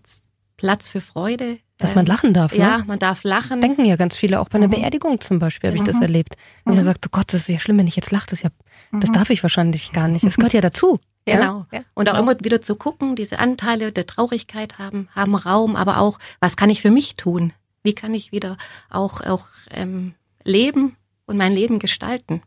Platz 0.57 0.89
für 0.89 1.01
Freude. 1.01 1.59
Dass 1.77 1.93
man 1.93 2.05
lachen 2.05 2.33
darf, 2.33 2.53
ne? 2.53 2.59
Ja, 2.59 2.83
man 2.87 2.99
darf 2.99 3.23
lachen. 3.23 3.59
Denken 3.59 3.83
ja 3.83 3.97
ganz 3.97 4.15
viele, 4.15 4.39
auch 4.39 4.47
bei 4.47 4.57
einer 4.57 4.67
mhm. 4.67 4.71
Beerdigung 4.71 5.19
zum 5.19 5.39
Beispiel 5.39 5.69
habe 5.69 5.77
ich 5.77 5.83
das 5.83 5.97
mhm. 5.97 6.03
erlebt. 6.03 6.35
Und 6.63 6.73
mhm. 6.73 6.79
er 6.79 6.83
sagt, 6.85 7.05
oh 7.05 7.09
Gott, 7.11 7.33
das 7.33 7.41
ist 7.41 7.49
ja 7.49 7.59
schlimm, 7.59 7.77
wenn 7.77 7.87
ich 7.87 7.97
jetzt 7.97 8.11
lache, 8.11 8.27
das, 8.29 8.41
ja, 8.41 8.49
das 8.93 9.09
mhm. 9.09 9.13
darf 9.13 9.29
ich 9.29 9.43
wahrscheinlich 9.43 9.91
gar 9.91 10.07
nicht. 10.07 10.25
Das 10.25 10.37
gehört 10.37 10.53
ja 10.53 10.61
dazu. 10.61 10.99
Genau. 11.25 11.65
Ja? 11.73 11.81
Und 11.93 12.07
auch 12.07 12.13
genau. 12.13 12.31
immer 12.31 12.39
wieder 12.39 12.61
zu 12.61 12.75
gucken, 12.75 13.15
diese 13.15 13.39
Anteile 13.39 13.91
der 13.91 14.05
Traurigkeit 14.05 14.79
haben, 14.79 15.09
haben 15.13 15.35
Raum, 15.35 15.75
aber 15.75 15.97
auch, 15.97 16.19
was 16.39 16.55
kann 16.55 16.69
ich 16.69 16.81
für 16.81 16.91
mich 16.91 17.17
tun? 17.17 17.51
Wie 17.83 17.93
kann 17.93 18.13
ich 18.13 18.31
wieder 18.31 18.57
auch, 18.89 19.21
auch 19.21 19.47
ähm, 19.71 20.13
leben 20.43 20.95
und 21.25 21.37
mein 21.37 21.51
Leben 21.51 21.79
gestalten? 21.79 22.41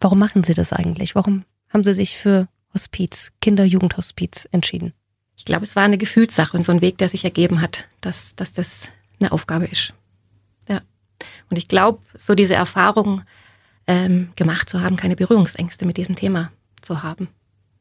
Warum 0.00 0.18
machen 0.18 0.42
Sie 0.44 0.54
das 0.54 0.72
eigentlich? 0.72 1.14
Warum 1.14 1.44
haben 1.68 1.84
Sie 1.84 1.94
sich 1.94 2.16
für 2.16 2.48
Hospiz, 2.72 3.32
Kinder-Jugendhospiz 3.40 4.48
entschieden? 4.52 4.94
Ich 5.36 5.44
glaube, 5.44 5.64
es 5.64 5.76
war 5.76 5.82
eine 5.82 5.98
Gefühlssache 5.98 6.56
und 6.56 6.62
so 6.62 6.72
ein 6.72 6.80
Weg, 6.80 6.98
der 6.98 7.08
sich 7.08 7.24
ergeben 7.24 7.60
hat, 7.60 7.84
dass, 8.00 8.34
dass 8.36 8.52
das 8.52 8.90
eine 9.20 9.32
Aufgabe 9.32 9.66
ist. 9.66 9.94
Ja. 10.68 10.80
Und 11.50 11.56
ich 11.56 11.68
glaube, 11.68 12.00
so 12.14 12.34
diese 12.34 12.54
Erfahrung 12.54 13.22
ähm, 13.86 14.30
gemacht 14.36 14.68
zu 14.68 14.80
haben, 14.80 14.96
keine 14.96 15.16
Berührungsängste 15.16 15.84
mit 15.84 15.96
diesem 15.96 16.16
Thema 16.16 16.52
zu 16.80 17.02
haben. 17.02 17.28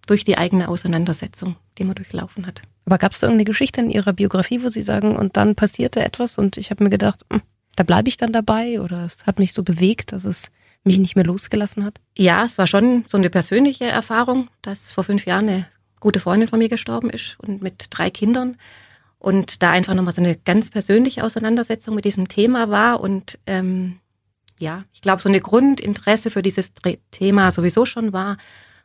Durch 0.06 0.26
die 0.26 0.38
eigene 0.38 0.68
Auseinandersetzung, 0.68 1.56
die 1.78 1.86
man 1.86 1.96
durchlaufen 1.96 2.46
hat. 2.46 2.62
Aber 2.86 2.98
gab 2.98 3.14
es 3.14 3.20
da 3.20 3.28
irgendeine 3.28 3.46
Geschichte 3.46 3.80
in 3.80 3.90
Ihrer 3.90 4.12
Biografie, 4.12 4.62
wo 4.62 4.70
Sie 4.70 4.84
sagen, 4.84 5.16
und 5.16 5.38
dann 5.38 5.56
passierte 5.56 6.04
etwas 6.04 6.38
und 6.38 6.58
ich 6.58 6.72
habe 6.72 6.84
mir 6.84 6.90
gedacht, 6.90 7.22
hm, 7.32 7.42
da 7.76 7.84
bleibe 7.84 8.10
ich 8.10 8.18
dann 8.18 8.34
dabei 8.34 8.82
oder 8.82 9.06
es 9.06 9.26
hat 9.26 9.40
mich 9.40 9.54
so 9.54 9.64
bewegt, 9.64 10.12
dass 10.12 10.26
es 10.26 10.52
mich 10.84 11.00
nicht 11.00 11.16
mehr 11.16 11.26
losgelassen 11.26 11.86
hat? 11.86 12.00
Ja, 12.18 12.44
es 12.44 12.58
war 12.58 12.68
schon 12.68 13.06
so 13.08 13.18
eine 13.18 13.30
persönliche 13.30 13.86
Erfahrung, 13.86 14.50
dass 14.62 14.92
vor 14.92 15.06
fünf 15.06 15.26
Jahren 15.26 15.48
eine 15.48 15.68
gute 16.04 16.20
Freundin 16.20 16.50
von 16.50 16.60
mir 16.60 16.70
gestorben 16.70 17.10
ist 17.10 17.38
und 17.40 17.62
mit 17.62 17.88
drei 17.90 18.10
Kindern. 18.10 18.58
Und 19.18 19.64
da 19.64 19.72
einfach 19.72 19.94
nochmal 19.94 20.14
so 20.14 20.22
eine 20.22 20.36
ganz 20.36 20.70
persönliche 20.70 21.24
Auseinandersetzung 21.24 21.96
mit 21.96 22.04
diesem 22.04 22.28
Thema 22.28 22.70
war 22.70 23.00
und 23.00 23.40
ähm, 23.48 24.00
ja, 24.60 24.84
ich 24.94 25.02
glaube, 25.02 25.22
so 25.22 25.30
eine 25.30 25.40
Grundinteresse 25.40 26.30
für 26.30 26.42
dieses 26.42 26.74
Thema 27.12 27.52
sowieso 27.52 27.86
schon 27.86 28.12
war 28.12 28.38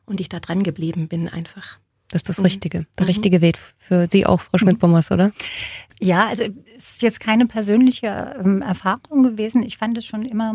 und 0.07 0.21
ich 0.21 0.29
da 0.29 0.39
dran 0.39 0.63
geblieben 0.63 1.09
bin 1.09 1.29
einfach. 1.29 1.79
Das 2.11 2.23
ist 2.23 2.29
das 2.29 2.39
mhm. 2.39 2.45
Richtige, 2.45 2.87
der 2.97 3.05
mhm. 3.05 3.09
richtige 3.09 3.41
Weg 3.41 3.59
für 3.79 4.07
Sie 4.09 4.25
auch, 4.25 4.41
Frau 4.41 4.59
Schmidt-Bommers, 4.59 5.11
oder? 5.11 5.33
Ja, 6.01 6.29
also 6.29 6.45
es 6.77 6.93
ist 6.93 7.03
jetzt 7.03 7.19
keine 7.19 7.47
persönliche 7.47 8.37
ähm, 8.39 8.63
Erfahrung 8.63 9.25
gewesen. 9.25 9.65
Ich 9.65 9.77
fand 9.77 9.99
es 9.99 10.07
schon 10.07 10.25
immer 10.25 10.55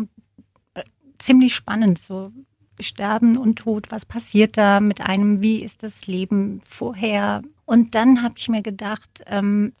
äh, 0.72 0.82
ziemlich 1.18 1.54
spannend, 1.54 1.98
so 1.98 2.32
Sterben 2.80 3.36
und 3.36 3.56
Tod, 3.56 3.90
was 3.90 4.04
passiert 4.04 4.56
da 4.56 4.80
mit 4.80 5.00
einem, 5.00 5.40
wie 5.40 5.62
ist 5.62 5.82
das 5.82 6.06
Leben 6.06 6.60
vorher? 6.64 7.42
Und 7.64 7.94
dann 7.94 8.22
habe 8.22 8.34
ich 8.36 8.48
mir 8.48 8.62
gedacht, 8.62 9.22
ähm, 9.26 9.72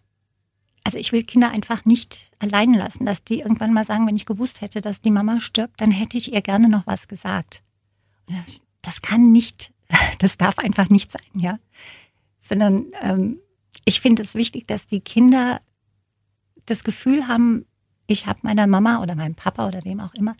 also 0.84 0.98
ich 0.98 1.12
will 1.12 1.24
Kinder 1.24 1.50
einfach 1.50 1.84
nicht 1.84 2.30
allein 2.38 2.72
lassen, 2.72 3.06
dass 3.06 3.24
die 3.24 3.40
irgendwann 3.40 3.72
mal 3.72 3.84
sagen, 3.84 4.06
wenn 4.06 4.16
ich 4.16 4.26
gewusst 4.26 4.60
hätte, 4.60 4.80
dass 4.80 5.00
die 5.00 5.10
Mama 5.10 5.40
stirbt, 5.40 5.80
dann 5.80 5.90
hätte 5.90 6.18
ich 6.18 6.32
ihr 6.32 6.42
gerne 6.42 6.68
noch 6.68 6.86
was 6.86 7.08
gesagt. 7.08 7.62
Das, 8.26 8.62
das, 8.82 9.02
kann 9.02 9.32
nicht, 9.32 9.72
das 10.18 10.36
darf 10.36 10.58
einfach 10.58 10.90
nicht 10.90 11.10
sein, 11.10 11.22
ja. 11.34 11.58
Sondern 12.42 12.86
ähm, 13.00 13.38
ich 13.84 14.00
finde 14.00 14.22
es 14.22 14.34
wichtig, 14.34 14.66
dass 14.66 14.86
die 14.86 15.00
Kinder 15.00 15.60
das 16.66 16.84
Gefühl 16.84 17.28
haben, 17.28 17.64
ich 18.06 18.26
habe 18.26 18.40
meiner 18.42 18.66
Mama 18.66 19.02
oder 19.02 19.14
meinem 19.14 19.34
Papa 19.34 19.66
oder 19.66 19.82
wem 19.84 20.00
auch 20.00 20.14
immer 20.14 20.36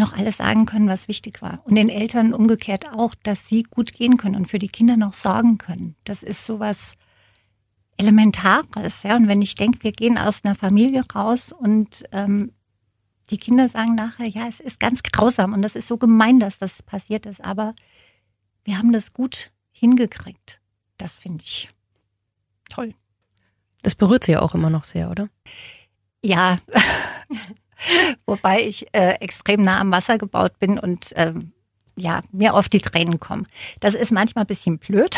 noch 0.00 0.12
alles 0.12 0.38
sagen 0.38 0.66
können, 0.66 0.88
was 0.88 1.06
wichtig 1.06 1.40
war. 1.42 1.60
Und 1.64 1.76
den 1.76 1.88
Eltern 1.88 2.34
umgekehrt 2.34 2.88
auch, 2.92 3.14
dass 3.14 3.46
sie 3.46 3.62
gut 3.62 3.92
gehen 3.92 4.16
können 4.16 4.34
und 4.34 4.46
für 4.46 4.58
die 4.58 4.68
Kinder 4.68 4.96
noch 4.96 5.12
sorgen 5.12 5.58
können. 5.58 5.94
Das 6.04 6.24
ist 6.24 6.44
sowas 6.44 6.94
Elementares. 7.96 9.04
Ja? 9.04 9.16
Und 9.16 9.28
wenn 9.28 9.42
ich 9.42 9.54
denke, 9.54 9.84
wir 9.84 9.92
gehen 9.92 10.18
aus 10.18 10.44
einer 10.44 10.54
Familie 10.54 11.04
raus 11.14 11.52
und 11.52 12.04
ähm, 12.10 12.52
die 13.30 13.38
Kinder 13.38 13.68
sagen 13.68 13.94
nachher, 13.94 14.26
ja, 14.26 14.48
es 14.48 14.58
ist 14.58 14.80
ganz 14.80 15.02
grausam 15.02 15.52
und 15.52 15.62
das 15.62 15.76
ist 15.76 15.86
so 15.86 15.96
gemein, 15.96 16.40
dass 16.40 16.58
das 16.58 16.82
passiert 16.82 17.26
ist, 17.26 17.44
aber 17.44 17.74
wir 18.64 18.76
haben 18.76 18.92
das 18.92 19.12
gut 19.12 19.52
hingekriegt. 19.70 20.60
Das 20.98 21.16
finde 21.16 21.44
ich 21.44 21.70
toll. 22.68 22.94
Das 23.82 23.94
berührt 23.94 24.24
sie 24.24 24.32
ja 24.32 24.42
auch 24.42 24.54
immer 24.54 24.70
noch 24.70 24.84
sehr, 24.84 25.10
oder? 25.10 25.28
Ja, 26.22 26.58
wobei 28.26 28.62
ich 28.62 28.86
äh, 28.92 29.14
extrem 29.20 29.62
nah 29.62 29.80
am 29.80 29.90
Wasser 29.92 30.18
gebaut 30.18 30.58
bin 30.58 30.78
und 30.78 31.12
ähm, 31.16 31.52
ja, 31.96 32.20
mir 32.32 32.54
auf 32.54 32.68
die 32.68 32.80
Tränen 32.80 33.20
kommen. 33.20 33.46
Das 33.80 33.94
ist 33.94 34.10
manchmal 34.10 34.44
ein 34.44 34.48
bisschen 34.48 34.78
blöd. 34.78 35.16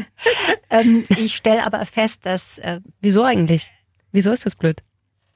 ähm, 0.70 1.04
ich 1.08 1.36
stelle 1.36 1.64
aber 1.64 1.84
fest, 1.86 2.26
dass. 2.26 2.58
Äh, 2.58 2.80
Wieso 3.00 3.24
eigentlich? 3.24 3.70
Wieso 4.12 4.32
ist 4.32 4.44
das 4.44 4.54
blöd? 4.54 4.82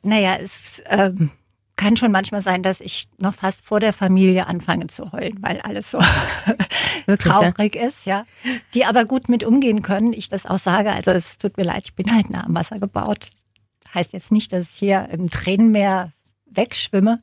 Naja, 0.02 0.36
es 0.36 0.82
ähm, 0.86 1.30
kann 1.76 1.96
schon 1.96 2.12
manchmal 2.12 2.42
sein, 2.42 2.62
dass 2.62 2.80
ich 2.80 3.08
noch 3.18 3.34
fast 3.34 3.64
vor 3.64 3.80
der 3.80 3.92
Familie 3.92 4.46
anfange 4.46 4.86
zu 4.88 5.12
heulen, 5.12 5.38
weil 5.40 5.60
alles 5.60 5.90
so 5.90 5.98
Wirklich, 7.06 7.32
traurig 7.32 7.74
ja? 7.74 7.86
ist, 7.86 8.06
ja. 8.06 8.26
Die 8.74 8.84
aber 8.84 9.04
gut 9.04 9.28
mit 9.28 9.44
umgehen 9.44 9.82
können. 9.82 10.12
Ich 10.12 10.28
das 10.28 10.46
auch 10.46 10.58
sage. 10.58 10.92
Also 10.92 11.10
es 11.10 11.38
tut 11.38 11.56
mir 11.56 11.64
leid, 11.64 11.82
ich 11.84 11.94
bin 11.94 12.14
halt 12.14 12.30
nah 12.30 12.44
am 12.44 12.54
Wasser 12.54 12.78
gebaut. 12.78 13.30
Heißt 13.94 14.12
jetzt 14.12 14.32
nicht, 14.32 14.52
dass 14.52 14.70
ich 14.70 14.78
hier 14.78 15.08
im 15.10 15.30
Tränenmeer 15.30 16.12
wegschwimme. 16.46 17.22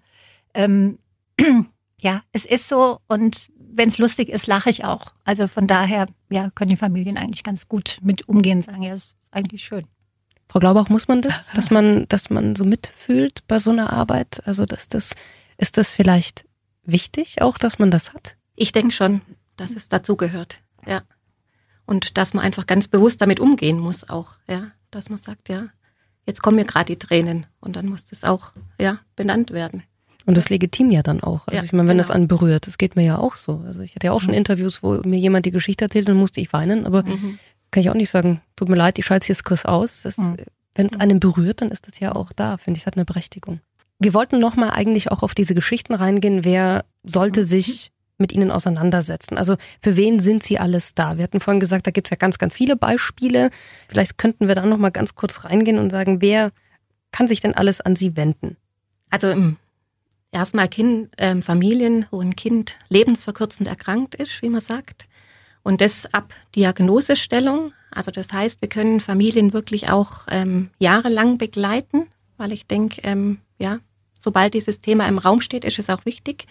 Ähm, 0.53 0.99
ja, 2.01 2.23
es 2.31 2.45
ist 2.45 2.67
so 2.67 2.99
und 3.07 3.49
wenn 3.73 3.89
es 3.89 3.97
lustig 3.97 4.29
ist, 4.29 4.47
lache 4.47 4.69
ich 4.69 4.83
auch. 4.83 5.13
Also 5.23 5.47
von 5.47 5.67
daher, 5.67 6.07
ja, 6.29 6.49
können 6.51 6.69
die 6.69 6.77
Familien 6.77 7.17
eigentlich 7.17 7.43
ganz 7.43 7.67
gut 7.67 7.99
mit 8.01 8.27
umgehen, 8.27 8.61
sagen, 8.61 8.83
ja, 8.83 8.93
ist 8.93 9.15
eigentlich 9.31 9.63
schön. 9.63 9.87
Frau 10.49 10.59
Glaubach, 10.59 10.89
muss 10.89 11.07
man 11.07 11.21
das, 11.21 11.49
dass 11.55 11.71
man, 11.71 12.07
dass 12.09 12.29
man 12.29 12.55
so 12.55 12.65
mitfühlt 12.65 13.47
bei 13.47 13.59
so 13.59 13.71
einer 13.71 13.93
Arbeit? 13.93 14.41
Also, 14.45 14.65
dass 14.65 14.89
das, 14.89 15.15
ist 15.57 15.77
das 15.77 15.89
vielleicht 15.89 16.45
wichtig 16.83 17.41
auch, 17.41 17.57
dass 17.57 17.79
man 17.79 17.91
das 17.91 18.13
hat? 18.13 18.35
Ich 18.55 18.71
denke 18.73 18.91
schon, 18.93 19.21
dass 19.55 19.75
es 19.75 19.87
dazugehört, 19.87 20.59
ja. 20.85 21.03
Und 21.85 22.17
dass 22.17 22.33
man 22.33 22.43
einfach 22.43 22.67
ganz 22.67 22.87
bewusst 22.87 23.21
damit 23.21 23.39
umgehen 23.39 23.79
muss 23.79 24.09
auch, 24.09 24.33
ja. 24.47 24.71
Dass 24.91 25.09
man 25.09 25.19
sagt, 25.19 25.47
ja, 25.47 25.69
jetzt 26.25 26.41
kommen 26.41 26.57
mir 26.57 26.65
gerade 26.65 26.85
die 26.85 26.99
Tränen 26.99 27.45
und 27.59 27.75
dann 27.75 27.87
muss 27.87 28.05
das 28.05 28.23
auch, 28.23 28.51
ja, 28.79 28.99
benannt 29.15 29.51
werden. 29.51 29.83
Und 30.25 30.37
das 30.37 30.49
legitim 30.49 30.91
ja 30.91 31.01
dann 31.01 31.21
auch. 31.21 31.47
Also 31.47 31.55
ja, 31.55 31.63
ich 31.63 31.73
meine, 31.73 31.89
wenn 31.89 31.97
genau. 31.97 32.07
das 32.07 32.11
einen 32.11 32.27
berührt, 32.27 32.67
das 32.67 32.77
geht 32.77 32.95
mir 32.95 33.03
ja 33.03 33.17
auch 33.17 33.35
so. 33.35 33.63
Also 33.65 33.81
ich 33.81 33.95
hatte 33.95 34.07
ja 34.07 34.13
auch 34.13 34.21
schon 34.21 34.31
mhm. 34.31 34.37
Interviews, 34.37 34.83
wo 34.83 35.01
mir 35.03 35.17
jemand 35.17 35.45
die 35.45 35.51
Geschichte 35.51 35.85
erzählt, 35.85 36.07
dann 36.07 36.17
musste 36.17 36.41
ich 36.41 36.53
weinen, 36.53 36.85
aber 36.85 37.03
mhm. 37.03 37.39
kann 37.71 37.81
ich 37.81 37.89
auch 37.89 37.95
nicht 37.95 38.11
sagen, 38.11 38.41
tut 38.55 38.69
mir 38.69 38.75
leid, 38.75 38.99
ich 38.99 39.05
schalte 39.05 39.27
jetzt 39.27 39.43
kurz 39.43 39.65
aus. 39.65 40.05
Mhm. 40.17 40.37
Wenn 40.75 40.85
es 40.85 40.99
einen 40.99 41.19
berührt, 41.19 41.61
dann 41.61 41.71
ist 41.71 41.87
das 41.87 41.99
ja 41.99 42.15
auch 42.15 42.31
da, 42.33 42.57
finde 42.57 42.77
ich, 42.77 42.83
es 42.83 42.87
hat 42.87 42.95
eine 42.95 43.05
Berechtigung. 43.05 43.59
Wir 43.99 44.13
wollten 44.13 44.39
nochmal 44.39 44.71
eigentlich 44.71 45.11
auch 45.11 45.21
auf 45.21 45.35
diese 45.35 45.53
Geschichten 45.53 45.93
reingehen. 45.93 46.43
Wer 46.43 46.85
sollte 47.03 47.41
mhm. 47.41 47.45
sich 47.45 47.91
mit 48.21 48.31
ihnen 48.31 48.51
auseinandersetzen? 48.51 49.37
Also 49.37 49.57
für 49.81 49.97
wen 49.97 50.19
sind 50.19 50.43
sie 50.43 50.59
alles 50.59 50.95
da? 50.95 51.17
Wir 51.17 51.23
hatten 51.23 51.39
vorhin 51.39 51.59
gesagt, 51.59 51.87
da 51.87 51.91
gibt 51.91 52.07
es 52.07 52.11
ja 52.11 52.17
ganz, 52.17 52.37
ganz 52.37 52.55
viele 52.55 52.75
Beispiele. 52.75 53.49
Vielleicht 53.89 54.17
könnten 54.17 54.47
wir 54.47 54.55
da 54.55 54.65
nochmal 54.65 54.91
ganz 54.91 55.15
kurz 55.15 55.43
reingehen 55.43 55.79
und 55.79 55.89
sagen, 55.89 56.21
wer 56.21 56.51
kann 57.11 57.27
sich 57.27 57.41
denn 57.41 57.55
alles 57.55 57.81
an 57.81 57.95
sie 57.95 58.15
wenden? 58.15 58.55
Also 59.09 59.29
im 59.29 59.57
erstmal 60.31 60.67
kind, 60.69 61.09
ähm, 61.17 61.43
Familien, 61.43 62.05
wo 62.09 62.21
ein 62.21 62.35
Kind 62.35 62.77
lebensverkürzend 62.89 63.67
erkrankt 63.67 64.15
ist, 64.15 64.41
wie 64.41 64.49
man 64.49 64.61
sagt. 64.61 65.05
Und 65.63 65.81
das 65.81 66.11
ab 66.13 66.33
Diagnosestellung. 66.55 67.73
Also 67.91 68.11
das 68.11 68.31
heißt, 68.31 68.61
wir 68.61 68.69
können 68.69 68.99
Familien 68.99 69.53
wirklich 69.53 69.89
auch 69.91 70.25
ähm, 70.29 70.69
jahrelang 70.79 71.37
begleiten, 71.37 72.07
weil 72.37 72.51
ich 72.51 72.65
denke, 72.65 73.01
ähm, 73.03 73.39
ja, 73.59 73.79
sobald 74.23 74.53
dieses 74.53 74.81
Thema 74.81 75.07
im 75.07 75.17
Raum 75.17 75.41
steht, 75.41 75.65
ist 75.65 75.79
es 75.79 75.89
auch 75.89 76.05
wichtig, 76.05 76.45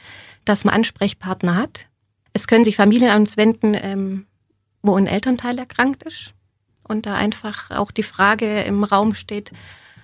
dass 0.44 0.64
man 0.64 0.74
Ansprechpartner 0.74 1.56
hat. 1.56 1.86
Es 2.32 2.46
können 2.46 2.64
sich 2.64 2.76
Familien 2.76 3.10
an 3.10 3.22
uns 3.22 3.36
wenden, 3.36 3.74
ähm, 3.74 4.26
wo 4.82 4.96
ein 4.96 5.06
Elternteil 5.06 5.58
erkrankt 5.58 6.02
ist. 6.02 6.34
Und 6.82 7.06
da 7.06 7.14
einfach 7.14 7.70
auch 7.70 7.90
die 7.90 8.02
Frage 8.02 8.62
im 8.62 8.82
Raum 8.84 9.14
steht, 9.14 9.52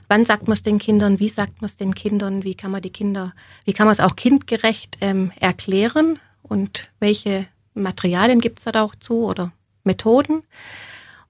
wann 0.09 0.25
sagt 0.25 0.47
man 0.47 0.53
es 0.53 0.63
den 0.63 0.79
Kindern, 0.79 1.19
wie 1.19 1.29
sagt 1.29 1.61
man 1.61 1.67
es 1.67 1.77
den 1.77 1.95
Kindern, 1.95 2.45
wie 2.45 2.55
kann 2.55 2.71
man 2.71 2.83
die 2.83 2.91
Kinder, 2.91 3.35
wie 3.65 3.73
kann 3.73 3.87
man 3.87 3.93
es 3.93 4.01
auch 4.01 4.17
kindgerecht 4.17 4.99
ähm, 5.01 5.33
erklären 5.41 6.21
und 6.43 6.91
welche 7.01 7.47
Materialien 7.75 8.41
gibt 8.41 8.59
es 8.59 8.65
da 8.65 8.83
auch 8.83 8.95
zu 8.95 9.25
oder 9.25 9.53
Methoden. 9.85 10.43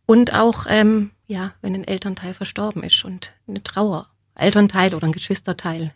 Und 0.05 0.35
auch, 0.35 0.67
ähm, 0.69 1.11
ja, 1.27 1.53
wenn 1.63 1.75
ein 1.75 1.85
Elternteil 1.85 2.35
verstorben 2.35 2.83
ist 2.83 3.05
und 3.05 3.33
eine 3.49 3.63
Trauer, 3.63 4.09
Elternteil 4.35 4.95
oder 4.95 5.07
ein 5.07 5.13
Geschwisterteil, 5.13 5.93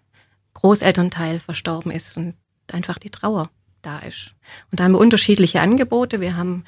Großelternteil 0.54 1.40
verstorben 1.40 1.90
ist 1.90 2.16
und 2.16 2.34
einfach 2.72 2.98
die 2.98 3.10
Trauer 3.10 3.50
da 3.82 3.98
ist. 4.00 4.34
Und 4.70 4.80
da 4.80 4.84
haben 4.84 4.92
wir 4.92 4.98
unterschiedliche 4.98 5.60
Angebote. 5.60 6.20
Wir 6.20 6.36
haben, 6.36 6.64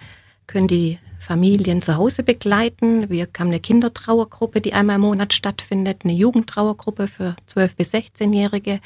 können 0.46 0.68
die 0.68 0.98
Familien 1.18 1.82
zu 1.82 1.96
Hause 1.96 2.22
begleiten. 2.22 3.08
Wir 3.08 3.28
haben 3.38 3.48
eine 3.48 3.60
Kindertrauergruppe, 3.60 4.60
die 4.60 4.72
einmal 4.72 4.96
im 4.96 5.02
Monat 5.02 5.32
stattfindet, 5.32 6.00
eine 6.04 6.12
Jugendtrauergruppe 6.12 7.06
für 7.06 7.36
12- 7.54 7.76
bis 7.76 7.94
16-Jährige, 7.94 8.80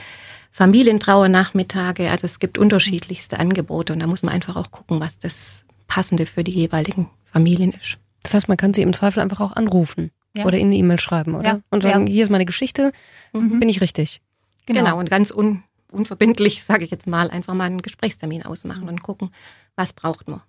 Familientrauernachmittage. 0.53 2.11
Also 2.11 2.27
es 2.27 2.39
gibt 2.39 2.59
unterschiedlichste 2.59 3.39
Angebote 3.39 3.93
und 3.93 4.01
da 4.01 4.07
muss 4.07 4.23
man 4.23 4.35
einfach 4.35 4.57
auch 4.57 4.71
gucken, 4.71 5.01
was 5.01 5.19
das 5.19 5.65
Passende 5.89 6.27
für 6.27 6.45
die 6.45 6.53
jeweiligen 6.53 7.09
Familien 7.25 7.73
ist. 7.73 7.99
Das 8.23 8.35
heißt, 8.35 8.49
man 8.49 8.57
kann 8.57 8.75
sie 8.75 8.83
im 8.83 8.93
Zweifel 8.93 9.21
einfach 9.21 9.41
auch 9.41 9.53
anrufen 9.53 10.11
ja. 10.37 10.45
oder 10.45 10.59
in 10.59 10.67
eine 10.67 10.77
E-Mail 10.77 11.01
schreiben, 11.01 11.35
oder? 11.35 11.49
Ja. 11.49 11.61
Und 11.71 11.83
sagen, 11.83 12.07
ja. 12.07 12.13
hier 12.13 12.25
ist 12.25 12.31
meine 12.31 12.45
Geschichte, 12.45 12.93
mhm. 13.33 13.61
bin 13.61 13.69
ich 13.69 13.81
richtig. 13.81 14.21
Genau, 14.67 14.81
genau. 14.81 14.99
und 14.99 15.11
ganz 15.11 15.31
un 15.31 15.63
unverbindlich, 15.91 16.63
sage 16.65 16.85
ich 16.85 16.91
jetzt 16.91 17.07
mal, 17.07 17.31
einfach 17.31 17.55
mal 17.55 17.65
einen 17.65 17.83
Gesprächstermin 17.83 18.45
ausmachen 18.45 18.89
und 18.89 19.03
gucken, 19.03 19.31
was 19.77 19.93
braucht 19.93 20.29
man. 20.29 20.43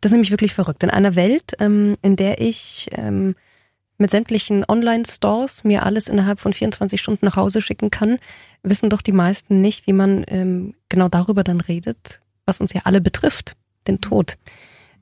Das 0.00 0.10
ist 0.10 0.12
nämlich 0.12 0.30
wirklich 0.30 0.54
verrückt. 0.54 0.82
In 0.82 0.90
einer 0.90 1.16
Welt, 1.16 1.54
ähm, 1.58 1.94
in 2.02 2.16
der 2.16 2.40
ich 2.40 2.88
ähm, 2.92 3.34
mit 3.98 4.10
sämtlichen 4.10 4.64
Online-Stores 4.68 5.64
mir 5.64 5.84
alles 5.84 6.08
innerhalb 6.08 6.40
von 6.40 6.52
24 6.52 7.00
Stunden 7.00 7.26
nach 7.26 7.36
Hause 7.36 7.60
schicken 7.60 7.90
kann, 7.90 8.18
wissen 8.62 8.90
doch 8.90 9.02
die 9.02 9.12
meisten 9.12 9.60
nicht, 9.60 9.86
wie 9.86 9.92
man 9.92 10.24
ähm, 10.28 10.74
genau 10.88 11.08
darüber 11.08 11.44
dann 11.44 11.60
redet, 11.60 12.20
was 12.46 12.60
uns 12.60 12.72
ja 12.72 12.82
alle 12.84 13.00
betrifft, 13.00 13.56
den 13.86 14.00
Tod, 14.00 14.36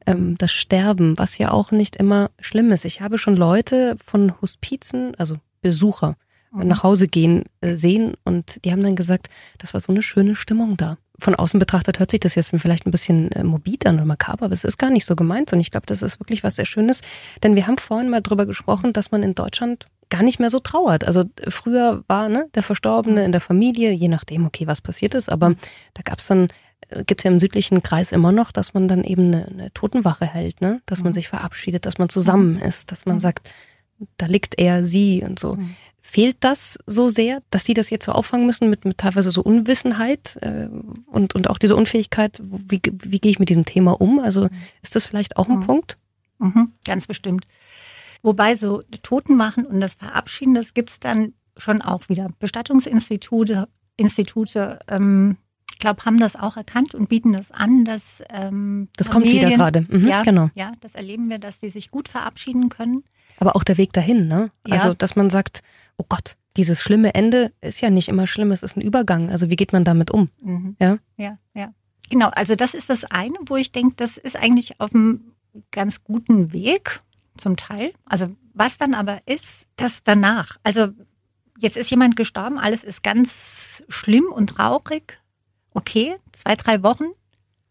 ähm, 0.06 0.36
das 0.38 0.52
Sterben, 0.52 1.18
was 1.18 1.38
ja 1.38 1.50
auch 1.50 1.70
nicht 1.70 1.96
immer 1.96 2.30
schlimm 2.40 2.70
ist. 2.72 2.84
Ich 2.84 3.00
habe 3.00 3.18
schon 3.18 3.36
Leute 3.36 3.96
von 4.04 4.40
Hospizen, 4.40 5.14
also 5.16 5.36
Besucher, 5.60 6.10
mhm. 6.10 6.21
Nach 6.52 6.82
Hause 6.82 7.08
gehen 7.08 7.44
äh, 7.60 7.74
sehen 7.74 8.14
und 8.24 8.64
die 8.64 8.72
haben 8.72 8.82
dann 8.82 8.96
gesagt, 8.96 9.28
das 9.58 9.74
war 9.74 9.80
so 9.80 9.92
eine 9.92 10.02
schöne 10.02 10.36
Stimmung 10.36 10.76
da 10.76 10.98
von 11.22 11.34
außen 11.34 11.58
betrachtet 11.58 11.98
hört 11.98 12.10
sich 12.10 12.20
das 12.20 12.34
jetzt 12.34 12.50
vielleicht 12.56 12.86
ein 12.86 12.90
bisschen 12.90 13.30
äh, 13.32 13.44
morbid 13.44 13.86
an 13.86 13.96
oder 13.96 14.04
makaber, 14.04 14.46
aber 14.46 14.54
es 14.54 14.64
ist 14.64 14.78
gar 14.78 14.90
nicht 14.90 15.06
so 15.06 15.16
gemeint. 15.16 15.52
Und 15.52 15.60
ich 15.60 15.70
glaube, 15.70 15.86
das 15.86 16.02
ist 16.02 16.20
wirklich 16.20 16.44
was 16.44 16.56
sehr 16.56 16.66
Schönes. 16.66 17.00
Denn 17.42 17.54
wir 17.54 17.66
haben 17.66 17.78
vorhin 17.78 18.10
mal 18.10 18.20
drüber 18.20 18.44
gesprochen, 18.44 18.92
dass 18.92 19.10
man 19.10 19.22
in 19.22 19.34
Deutschland 19.34 19.86
gar 20.10 20.22
nicht 20.22 20.40
mehr 20.40 20.50
so 20.50 20.58
trauert. 20.58 21.06
Also 21.06 21.24
früher 21.48 22.04
war 22.06 22.28
ne, 22.28 22.48
der 22.54 22.62
Verstorbene 22.62 23.24
in 23.24 23.32
der 23.32 23.40
Familie, 23.40 23.92
je 23.92 24.08
nachdem, 24.08 24.44
okay, 24.44 24.66
was 24.66 24.80
passiert 24.80 25.14
ist, 25.14 25.30
aber 25.30 25.54
da 25.94 26.02
gab 26.04 26.18
es 26.18 26.26
dann, 26.26 26.48
äh, 26.88 27.04
gibt 27.04 27.20
es 27.20 27.24
ja 27.24 27.30
im 27.30 27.40
südlichen 27.40 27.82
Kreis 27.82 28.12
immer 28.12 28.32
noch, 28.32 28.52
dass 28.52 28.74
man 28.74 28.88
dann 28.88 29.04
eben 29.04 29.28
eine, 29.28 29.46
eine 29.46 29.72
Totenwache 29.72 30.26
hält, 30.26 30.60
ne? 30.60 30.82
dass 30.86 31.00
man 31.02 31.10
mhm. 31.10 31.14
sich 31.14 31.28
verabschiedet, 31.28 31.86
dass 31.86 31.98
man 31.98 32.08
zusammen 32.08 32.54
mhm. 32.54 32.62
ist, 32.62 32.92
dass 32.92 33.06
man 33.06 33.16
mhm. 33.16 33.20
sagt, 33.20 33.48
da 34.16 34.26
liegt 34.26 34.58
er, 34.58 34.82
sie 34.82 35.22
und 35.24 35.38
so. 35.38 35.56
Fehlt 36.12 36.36
das 36.40 36.78
so 36.84 37.08
sehr, 37.08 37.42
dass 37.48 37.64
Sie 37.64 37.72
das 37.72 37.88
jetzt 37.88 38.04
so 38.04 38.12
auffangen 38.12 38.44
müssen 38.44 38.68
mit, 38.68 38.84
mit 38.84 38.98
teilweise 38.98 39.30
so 39.30 39.40
Unwissenheit 39.40 40.36
äh, 40.42 40.68
und, 41.06 41.34
und 41.34 41.48
auch 41.48 41.56
diese 41.56 41.74
Unfähigkeit? 41.74 42.38
Wie, 42.44 42.82
wie 42.84 43.18
gehe 43.18 43.30
ich 43.30 43.38
mit 43.38 43.48
diesem 43.48 43.64
Thema 43.64 43.98
um? 43.98 44.18
Also 44.18 44.50
ist 44.82 44.94
das 44.94 45.06
vielleicht 45.06 45.38
auch 45.38 45.48
ein 45.48 45.60
mhm. 45.60 45.66
Punkt? 45.66 45.96
Mhm, 46.38 46.70
ganz 46.84 47.06
bestimmt. 47.06 47.46
Wobei 48.22 48.56
so 48.56 48.82
Toten 49.02 49.36
machen 49.36 49.64
und 49.64 49.80
das 49.80 49.94
Verabschieden, 49.94 50.52
das 50.52 50.74
gibt's 50.74 51.00
dann 51.00 51.32
schon 51.56 51.80
auch 51.80 52.10
wieder. 52.10 52.26
Bestattungsinstitute, 52.38 53.66
Institute, 53.96 54.80
ähm, 54.88 55.38
ich 55.70 55.78
glaube, 55.78 56.04
haben 56.04 56.20
das 56.20 56.36
auch 56.36 56.58
erkannt 56.58 56.94
und 56.94 57.08
bieten 57.08 57.32
das 57.32 57.50
an, 57.52 57.86
dass 57.86 58.22
ähm, 58.28 58.88
Das 58.98 59.08
kommt 59.08 59.24
wieder 59.24 59.48
Familien- 59.48 59.58
gerade. 59.58 59.86
Mhm, 59.88 60.06
ja, 60.06 60.20
genau. 60.20 60.50
ja, 60.54 60.72
das 60.82 60.94
erleben 60.94 61.30
wir, 61.30 61.38
dass 61.38 61.58
die 61.58 61.70
sich 61.70 61.90
gut 61.90 62.10
verabschieden 62.10 62.68
können. 62.68 63.02
Aber 63.38 63.56
auch 63.56 63.64
der 63.64 63.78
Weg 63.78 63.94
dahin, 63.94 64.28
ne? 64.28 64.50
Ja. 64.66 64.74
Also, 64.74 64.92
dass 64.92 65.16
man 65.16 65.30
sagt, 65.30 65.62
oh 66.02 66.06
Gott, 66.08 66.36
dieses 66.56 66.82
schlimme 66.82 67.14
Ende 67.14 67.52
ist 67.60 67.80
ja 67.80 67.90
nicht 67.90 68.08
immer 68.08 68.26
schlimm, 68.26 68.50
es 68.52 68.62
ist 68.62 68.76
ein 68.76 68.82
Übergang. 68.82 69.30
Also, 69.30 69.48
wie 69.50 69.56
geht 69.56 69.72
man 69.72 69.84
damit 69.84 70.10
um? 70.10 70.30
Mhm. 70.40 70.76
Ja? 70.80 70.98
Ja, 71.16 71.38
ja. 71.54 71.72
Genau, 72.10 72.28
also 72.28 72.54
das 72.54 72.74
ist 72.74 72.90
das 72.90 73.04
eine, 73.04 73.36
wo 73.46 73.56
ich 73.56 73.72
denke, 73.72 73.94
das 73.96 74.18
ist 74.18 74.36
eigentlich 74.36 74.80
auf 74.80 74.94
einem 74.94 75.32
ganz 75.70 76.04
guten 76.04 76.52
Weg, 76.52 77.00
zum 77.36 77.56
Teil. 77.56 77.92
Also 78.04 78.26
was 78.54 78.78
dann 78.78 78.94
aber 78.94 79.20
ist, 79.26 79.66
das 79.76 80.04
danach. 80.04 80.58
Also 80.62 80.88
jetzt 81.58 81.76
ist 81.76 81.90
jemand 81.90 82.16
gestorben, 82.16 82.58
alles 82.58 82.84
ist 82.84 83.02
ganz 83.02 83.82
schlimm 83.88 84.26
und 84.26 84.48
traurig. 84.48 85.18
Okay, 85.72 86.16
zwei, 86.32 86.54
drei 86.54 86.82
Wochen, 86.82 87.04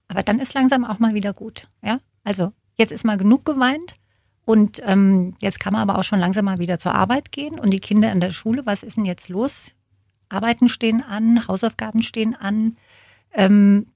aber 0.07 0.23
dann 0.23 0.39
ist 0.39 0.53
langsam 0.53 0.85
auch 0.85 0.99
mal 0.99 1.13
wieder 1.13 1.33
gut. 1.33 1.67
Ja, 1.83 1.99
also 2.23 2.51
jetzt 2.77 2.91
ist 2.91 3.05
mal 3.05 3.17
genug 3.17 3.45
geweint. 3.45 3.95
Und 4.45 4.81
ähm, 4.85 5.35
jetzt 5.39 5.59
kann 5.59 5.73
man 5.73 5.81
aber 5.87 5.99
auch 5.99 6.03
schon 6.03 6.19
langsam 6.19 6.45
mal 6.45 6.57
wieder 6.59 6.79
zur 6.79 6.95
Arbeit 6.95 7.31
gehen 7.31 7.59
und 7.59 7.71
die 7.71 7.79
Kinder 7.79 8.11
in 8.11 8.19
der 8.19 8.31
Schule, 8.31 8.65
was 8.65 8.83
ist 8.83 8.97
denn 8.97 9.05
jetzt 9.05 9.29
los? 9.29 9.71
Arbeiten 10.29 10.67
stehen 10.67 11.03
an, 11.03 11.47
Hausaufgaben 11.47 12.01
stehen 12.01 12.35
an. 12.35 12.77
Ähm, 13.33 13.87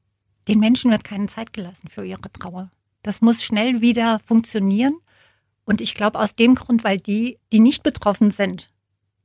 den 0.48 0.60
Menschen 0.60 0.92
wird 0.92 1.04
keine 1.04 1.28
Zeit 1.28 1.54
gelassen 1.54 1.88
für 1.88 2.06
ihre 2.06 2.32
Trauer. 2.32 2.70
Das 3.04 3.22
muss 3.22 3.44
schnell 3.44 3.82
wieder 3.82 4.20
funktionieren. 4.20 4.96
Und 5.66 5.82
ich 5.82 5.96
glaube 5.96 6.20
aus 6.20 6.36
dem 6.36 6.54
Grund, 6.56 6.84
weil 6.84 6.98
die, 6.98 7.40
die 7.52 7.60
nicht 7.60 7.82
betroffen 7.84 8.30
sind, 8.32 8.68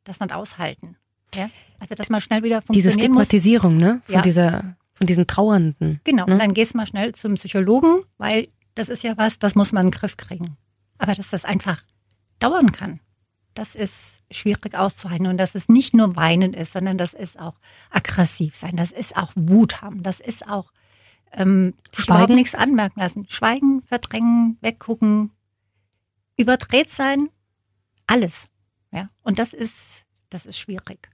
das 0.04 0.20
nicht 0.20 0.32
aushalten. 0.32 0.96
Ja? 1.34 1.50
Also 1.78 1.94
dass 1.94 2.08
man 2.08 2.20
schnell 2.22 2.42
wieder 2.42 2.60
Diese 2.60 2.66
funktionieren 2.90 3.12
muss. 3.12 3.26
Stigmatisierung, 3.26 3.76
ne? 3.76 4.00
Von 4.06 4.14
Ja. 4.14 4.22
dieser, 4.22 4.76
von 4.94 5.06
diesen 5.06 5.26
Trauernden. 5.26 6.00
Genau, 6.04 6.24
Ne? 6.26 6.32
und 6.32 6.38
dann 6.38 6.54
gehst 6.54 6.72
du 6.72 6.78
mal 6.78 6.86
schnell 6.86 7.14
zum 7.14 7.34
Psychologen, 7.34 8.02
weil 8.16 8.48
das 8.74 8.88
ist 8.88 9.02
ja 9.02 9.18
was, 9.18 9.38
das 9.38 9.54
muss 9.54 9.72
man 9.72 9.86
in 9.86 9.90
den 9.90 9.98
Griff 9.98 10.16
kriegen. 10.16 10.56
Aber 11.00 11.14
dass 11.14 11.30
das 11.30 11.44
einfach 11.44 11.82
dauern 12.38 12.72
kann, 12.72 13.00
das 13.54 13.74
ist 13.74 14.18
schwierig 14.30 14.74
auszuhalten. 14.74 15.26
Und 15.26 15.38
dass 15.38 15.54
es 15.54 15.68
nicht 15.68 15.94
nur 15.94 16.14
Weinen 16.14 16.52
ist, 16.52 16.74
sondern 16.74 16.98
das 16.98 17.14
ist 17.14 17.40
auch 17.40 17.54
aggressiv 17.90 18.54
sein, 18.54 18.76
das 18.76 18.92
ist 18.92 19.16
auch 19.16 19.32
Wut 19.34 19.82
haben, 19.82 20.02
das 20.02 20.20
ist 20.20 20.46
auch 20.46 20.72
ähm, 21.32 21.74
sich 21.92 22.04
Schweigen? 22.04 22.18
überhaupt 22.18 22.34
nichts 22.34 22.54
anmerken 22.54 23.00
lassen. 23.00 23.26
Schweigen, 23.28 23.82
verdrängen, 23.82 24.58
weggucken, 24.60 25.30
überdreht 26.36 26.90
sein, 26.90 27.28
alles. 28.06 28.48
Ja, 28.92 29.08
und 29.22 29.38
das 29.38 29.52
ist, 29.52 30.04
das 30.28 30.44
ist 30.46 30.58
schwierig. 30.58 31.08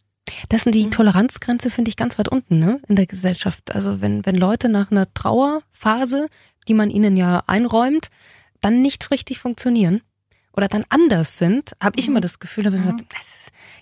Das 0.49 0.63
sind 0.63 0.75
die 0.75 0.87
Mhm. 0.87 0.91
Toleranzgrenze, 0.91 1.71
finde 1.71 1.91
ich, 1.91 1.97
ganz 1.97 2.19
weit 2.19 2.29
unten, 2.29 2.59
ne? 2.59 2.81
In 2.89 2.97
der 2.97 3.07
Gesellschaft. 3.07 3.75
Also, 3.75 4.01
wenn, 4.01 4.27
wenn 4.27 4.35
Leute 4.35 4.69
nach 4.69 4.91
einer 4.91 5.13
Trauerphase, 5.15 6.29
die 6.67 6.75
man 6.75 6.91
ihnen 6.91 7.17
ja 7.17 7.45
einräumt, 7.47 8.11
dann 8.61 8.83
nicht 8.83 9.11
richtig 9.11 9.39
funktionieren 9.39 10.03
oder 10.57 10.69
dann 10.69 10.85
anders 10.89 11.39
sind, 11.39 11.73
habe 11.83 11.99
ich 11.99 12.07
Mhm. 12.07 12.13
immer 12.15 12.21
das 12.21 12.39
Gefühl, 12.39 12.65
da 12.65 12.71
hab 12.71 12.79
ich 12.79 12.85
Mhm. 12.85 12.97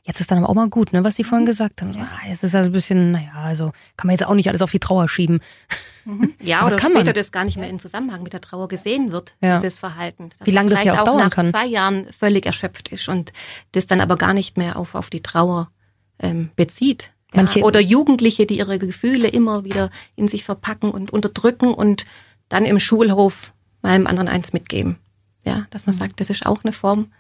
jetzt 0.03 0.21
ist 0.21 0.31
dann 0.31 0.39
aber 0.39 0.49
auch 0.49 0.55
mal 0.55 0.69
gut, 0.69 0.93
ne, 0.93 1.05
was 1.05 1.17
Sie 1.17 1.25
vorhin 1.25 1.47
gesagt 1.47 1.81
haben. 1.83 1.93
Ja. 1.93 2.03
ah, 2.23 2.29
jetzt 2.29 2.43
ist 2.45 2.55
also 2.55 2.69
ein 2.69 2.73
bisschen, 2.73 3.13
naja, 3.13 3.33
also 3.35 3.73
kann 3.97 4.09
man 4.09 4.11
jetzt 4.17 4.27
auch 4.27 4.35
nicht 4.35 4.49
alles 4.49 4.61
auf 4.63 4.71
die 4.71 4.81
Trauer 4.81 5.09
schieben. 5.09 5.41
Ja, 6.41 6.59
Aber 6.59 6.67
oder 6.67 6.77
kann 6.77 6.91
später 6.93 7.07
man. 7.07 7.15
das 7.15 7.33
gar 7.33 7.45
nicht 7.45 7.57
mehr 7.57 7.71
in 7.71 7.79
Zusammenhang 7.79 8.23
mit 8.23 8.35
der 8.35 8.43
Trauer 8.43 8.69
gesehen 8.69 9.11
wird, 9.11 9.35
Ja. 9.41 9.59
dieses 9.59 9.79
Verhalten. 9.79 10.31
Dass 10.39 10.47
Wie 10.47 10.51
lange 10.51 10.69
das 10.69 10.81
ja 10.85 10.93
vielleicht 10.93 11.01
auch 11.01 11.05
dauern 11.07 11.19
nach 11.29 11.31
kann. 11.31 11.49
zwei 11.49 11.65
Jahren 11.65 12.09
völlig 12.13 12.45
erschöpft 12.45 12.89
ist 12.89 13.09
und 13.09 13.33
das 13.73 13.87
dann 13.87 14.03
aber 14.03 14.17
gar 14.19 14.35
nicht 14.35 14.59
mehr 14.59 14.77
auf, 14.77 14.95
auf 14.95 15.09
die 15.09 15.23
Trauer 15.23 15.71
ähm, 16.19 16.51
bezieht. 16.57 17.11
Ja. 17.33 17.37
Manche- 17.37 17.63
oder 17.63 17.81
Jugendliche, 17.81 18.45
die 18.45 18.59
ihre 18.59 18.79
Gefühle 18.79 19.29
immer 19.29 19.65
wieder 19.65 19.89
in 20.15 20.29
sich 20.29 20.45
verpacken 20.45 20.91
und 20.91 21.11
unterdrücken 21.11 21.73
und 21.73 22.05
dann 22.51 22.67
im 22.67 22.79
Schulhof 22.81 23.55
mal 23.85 23.91
einem 23.91 24.09
anderen 24.09 24.29
eins 24.29 24.53
mitgeben. 24.53 24.99
Ja, 25.45 25.67
dass 25.71 25.87
Mhm. 25.87 25.93
man 25.93 25.99
sagt, 26.01 26.21
das 26.21 26.31
ist 26.31 26.45
auch 26.47 26.65
eine 26.65 26.73
Form, 26.73 27.13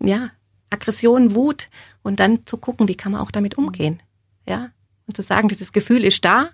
ja, 0.00 0.30
Aggression, 0.70 1.34
Wut 1.36 1.68
und 2.02 2.18
dann 2.18 2.44
zu 2.46 2.56
gucken, 2.56 2.88
wie 2.88 2.96
kann 2.96 3.12
man 3.12 3.20
auch 3.20 3.30
damit 3.30 3.56
umgehen. 3.56 4.02
Ja, 4.48 4.70
und 5.06 5.14
zu 5.16 5.22
sagen, 5.22 5.46
dieses 5.48 5.72
Gefühl 5.72 6.02
ist 6.04 6.24
da. 6.24 6.50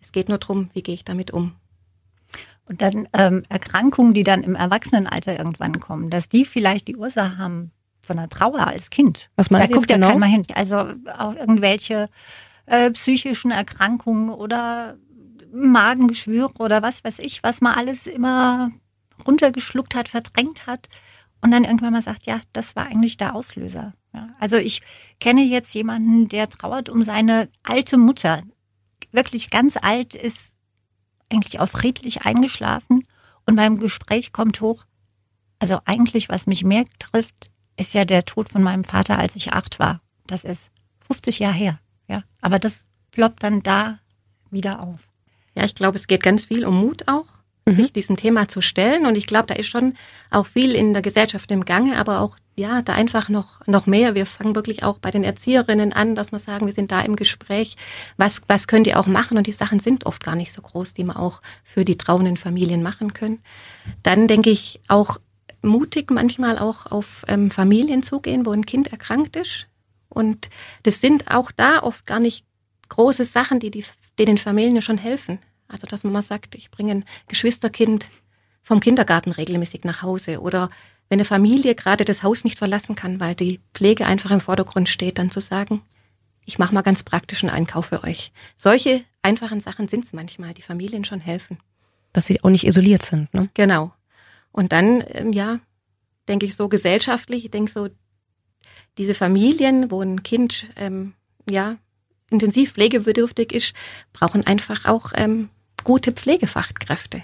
Es 0.00 0.10
geht 0.12 0.28
nur 0.28 0.38
darum, 0.38 0.70
wie 0.72 0.82
gehe 0.82 0.94
ich 0.94 1.04
damit 1.04 1.30
um. 1.30 1.54
Und 2.66 2.82
dann 2.82 3.08
ähm, 3.12 3.44
Erkrankungen, 3.48 4.12
die 4.12 4.24
dann 4.24 4.42
im 4.42 4.54
Erwachsenenalter 4.54 5.38
irgendwann 5.38 5.80
kommen, 5.80 6.10
dass 6.10 6.28
die 6.28 6.44
vielleicht 6.44 6.88
die 6.88 6.96
Ursache 6.96 7.38
haben 7.38 7.70
von 8.00 8.18
einer 8.18 8.28
Trauer 8.28 8.66
als 8.66 8.90
Kind. 8.90 9.30
Was 9.36 9.50
meint 9.50 9.70
da 9.70 9.74
guckt 9.74 9.90
ja 9.90 9.96
genau? 9.96 10.08
keiner 10.12 10.26
hin. 10.26 10.44
Also 10.54 10.76
auch 11.16 11.34
irgendwelche 11.34 12.08
äh, 12.66 12.90
psychischen 12.90 13.50
Erkrankungen 13.50 14.30
oder 14.30 14.96
Magengeschwüre 15.52 16.52
oder 16.58 16.82
was 16.82 17.04
weiß 17.04 17.18
ich, 17.20 17.42
was 17.42 17.60
man 17.60 17.74
alles 17.74 18.06
immer 18.06 18.70
runtergeschluckt 19.26 19.94
hat, 19.94 20.08
verdrängt 20.08 20.66
hat 20.66 20.88
und 21.40 21.50
dann 21.50 21.64
irgendwann 21.64 21.92
mal 21.92 22.02
sagt, 22.02 22.26
ja, 22.26 22.40
das 22.52 22.76
war 22.76 22.86
eigentlich 22.86 23.16
der 23.16 23.34
Auslöser. 23.34 23.94
Ja, 24.12 24.28
also 24.38 24.56
ich 24.56 24.82
kenne 25.20 25.42
jetzt 25.42 25.74
jemanden, 25.74 26.28
der 26.28 26.48
trauert 26.48 26.88
um 26.88 27.04
seine 27.04 27.48
alte 27.62 27.98
Mutter. 27.98 28.42
Wirklich 29.12 29.50
ganz 29.50 29.76
alt 29.76 30.14
ist 30.14 30.54
eigentlich 31.30 31.60
auch 31.60 31.68
friedlich 31.68 32.22
eingeschlafen 32.22 33.04
und 33.46 33.56
beim 33.56 33.78
Gespräch 33.78 34.32
kommt 34.32 34.60
hoch, 34.60 34.84
also 35.58 35.80
eigentlich, 35.84 36.28
was 36.28 36.46
mich 36.46 36.64
mehr 36.64 36.84
trifft, 36.98 37.50
ist 37.76 37.94
ja 37.94 38.04
der 38.04 38.24
Tod 38.24 38.48
von 38.48 38.62
meinem 38.62 38.84
Vater, 38.84 39.18
als 39.18 39.36
ich 39.36 39.52
acht 39.52 39.78
war. 39.78 40.00
Das 40.26 40.44
ist 40.44 40.70
50 41.06 41.38
Jahre 41.38 41.54
her. 41.54 41.80
Ja, 42.08 42.22
aber 42.40 42.58
das 42.58 42.86
ploppt 43.10 43.42
dann 43.42 43.62
da 43.62 43.98
wieder 44.50 44.80
auf. 44.80 45.07
Ja, 45.58 45.64
ich 45.64 45.74
glaube, 45.74 45.96
es 45.96 46.06
geht 46.06 46.22
ganz 46.22 46.44
viel 46.44 46.64
um 46.64 46.80
Mut 46.80 47.08
auch, 47.08 47.26
Mhm. 47.66 47.74
sich 47.74 47.92
diesem 47.92 48.16
Thema 48.16 48.46
zu 48.46 48.60
stellen. 48.60 49.06
Und 49.06 49.16
ich 49.16 49.26
glaube, 49.26 49.46
da 49.48 49.54
ist 49.54 49.66
schon 49.66 49.94
auch 50.30 50.46
viel 50.46 50.72
in 50.72 50.92
der 50.92 51.02
Gesellschaft 51.02 51.50
im 51.50 51.64
Gange, 51.64 51.98
aber 51.98 52.20
auch, 52.20 52.36
ja, 52.54 52.80
da 52.82 52.94
einfach 52.94 53.28
noch, 53.28 53.66
noch 53.66 53.86
mehr. 53.86 54.14
Wir 54.14 54.24
fangen 54.24 54.54
wirklich 54.54 54.84
auch 54.84 54.98
bei 54.98 55.10
den 55.10 55.24
Erzieherinnen 55.24 55.92
an, 55.92 56.14
dass 56.14 56.30
wir 56.30 56.38
sagen, 56.38 56.66
wir 56.66 56.72
sind 56.72 56.92
da 56.92 57.00
im 57.00 57.16
Gespräch. 57.16 57.76
Was, 58.16 58.40
was 58.46 58.68
könnt 58.68 58.86
ihr 58.86 59.00
auch 59.00 59.06
machen? 59.06 59.36
Und 59.36 59.48
die 59.48 59.52
Sachen 59.52 59.80
sind 59.80 60.06
oft 60.06 60.22
gar 60.22 60.36
nicht 60.36 60.52
so 60.52 60.62
groß, 60.62 60.94
die 60.94 61.02
man 61.02 61.16
auch 61.16 61.42
für 61.64 61.84
die 61.84 61.98
trauenden 61.98 62.36
Familien 62.36 62.84
machen 62.84 63.12
können. 63.12 63.40
Dann 64.04 64.28
denke 64.28 64.50
ich 64.50 64.80
auch 64.86 65.18
mutig 65.60 66.12
manchmal 66.12 66.56
auch 66.56 66.86
auf 66.86 67.24
ähm, 67.26 67.50
Familien 67.50 68.04
zugehen, 68.04 68.46
wo 68.46 68.52
ein 68.52 68.64
Kind 68.64 68.92
erkrankt 68.92 69.34
ist. 69.34 69.66
Und 70.08 70.48
das 70.84 71.00
sind 71.00 71.32
auch 71.32 71.50
da 71.50 71.82
oft 71.82 72.06
gar 72.06 72.20
nicht 72.20 72.44
große 72.90 73.24
Sachen, 73.24 73.58
die, 73.58 73.72
die 73.72 73.84
denen 74.18 74.38
Familien 74.38 74.82
schon 74.82 74.98
helfen. 74.98 75.40
Also, 75.68 75.86
dass 75.86 76.04
man 76.04 76.12
mal 76.12 76.22
sagt, 76.22 76.54
ich 76.54 76.70
bringe 76.70 76.92
ein 76.92 77.04
Geschwisterkind 77.28 78.08
vom 78.62 78.80
Kindergarten 78.80 79.32
regelmäßig 79.32 79.84
nach 79.84 80.02
Hause. 80.02 80.40
Oder 80.40 80.70
wenn 81.08 81.16
eine 81.16 81.24
Familie 81.24 81.74
gerade 81.74 82.04
das 82.04 82.22
Haus 82.22 82.44
nicht 82.44 82.58
verlassen 82.58 82.94
kann, 82.94 83.20
weil 83.20 83.34
die 83.34 83.60
Pflege 83.74 84.06
einfach 84.06 84.30
im 84.30 84.40
Vordergrund 84.40 84.88
steht, 84.88 85.18
dann 85.18 85.30
zu 85.30 85.40
sagen, 85.40 85.82
ich 86.44 86.58
mache 86.58 86.74
mal 86.74 86.82
ganz 86.82 87.02
praktischen 87.02 87.50
Einkauf 87.50 87.86
für 87.86 88.04
euch. 88.04 88.32
Solche 88.56 89.04
einfachen 89.22 89.60
Sachen 89.60 89.88
sind 89.88 90.04
es 90.04 90.12
manchmal, 90.12 90.54
die 90.54 90.62
Familien 90.62 91.04
schon 91.04 91.20
helfen. 91.20 91.58
Dass 92.12 92.26
sie 92.26 92.42
auch 92.42 92.50
nicht 92.50 92.66
isoliert 92.66 93.02
sind, 93.02 93.32
ne? 93.34 93.50
Genau. 93.54 93.92
Und 94.50 94.72
dann, 94.72 95.04
ähm, 95.08 95.32
ja, 95.32 95.60
denke 96.26 96.46
ich 96.46 96.56
so 96.56 96.68
gesellschaftlich, 96.68 97.44
ich 97.44 97.50
denke 97.50 97.70
so, 97.70 97.88
diese 98.96 99.14
Familien, 99.14 99.90
wo 99.90 100.00
ein 100.00 100.22
Kind, 100.22 100.66
ähm, 100.76 101.14
ja, 101.48 101.76
intensiv 102.30 102.72
pflegebedürftig 102.72 103.52
ist, 103.52 103.74
brauchen 104.12 104.46
einfach 104.46 104.84
auch 104.84 105.12
ähm, 105.14 105.50
gute 105.84 106.12
Pflegefachkräfte. 106.12 107.22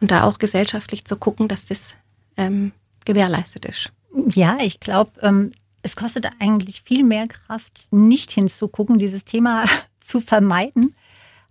Und 0.00 0.10
da 0.10 0.24
auch 0.24 0.38
gesellschaftlich 0.38 1.04
zu 1.04 1.16
gucken, 1.16 1.48
dass 1.48 1.66
das 1.66 1.96
ähm, 2.36 2.72
gewährleistet 3.04 3.64
ist. 3.64 3.92
Ja, 4.28 4.58
ich 4.60 4.80
glaube, 4.80 5.12
ähm, 5.22 5.52
es 5.82 5.96
kostet 5.96 6.26
eigentlich 6.40 6.82
viel 6.82 7.04
mehr 7.04 7.26
Kraft, 7.26 7.88
nicht 7.90 8.32
hinzugucken, 8.32 8.98
dieses 8.98 9.24
Thema 9.24 9.64
zu 10.00 10.20
vermeiden, 10.20 10.94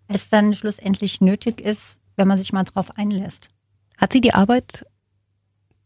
als 0.07 0.29
dann 0.29 0.53
schlussendlich 0.53 1.21
nötig 1.21 1.61
ist, 1.61 1.99
wenn 2.15 2.27
man 2.27 2.37
sich 2.37 2.53
mal 2.53 2.63
drauf 2.63 2.97
einlässt. 2.97 3.49
Hat 3.97 4.13
sie 4.13 4.21
die 4.21 4.33
Arbeit, 4.33 4.85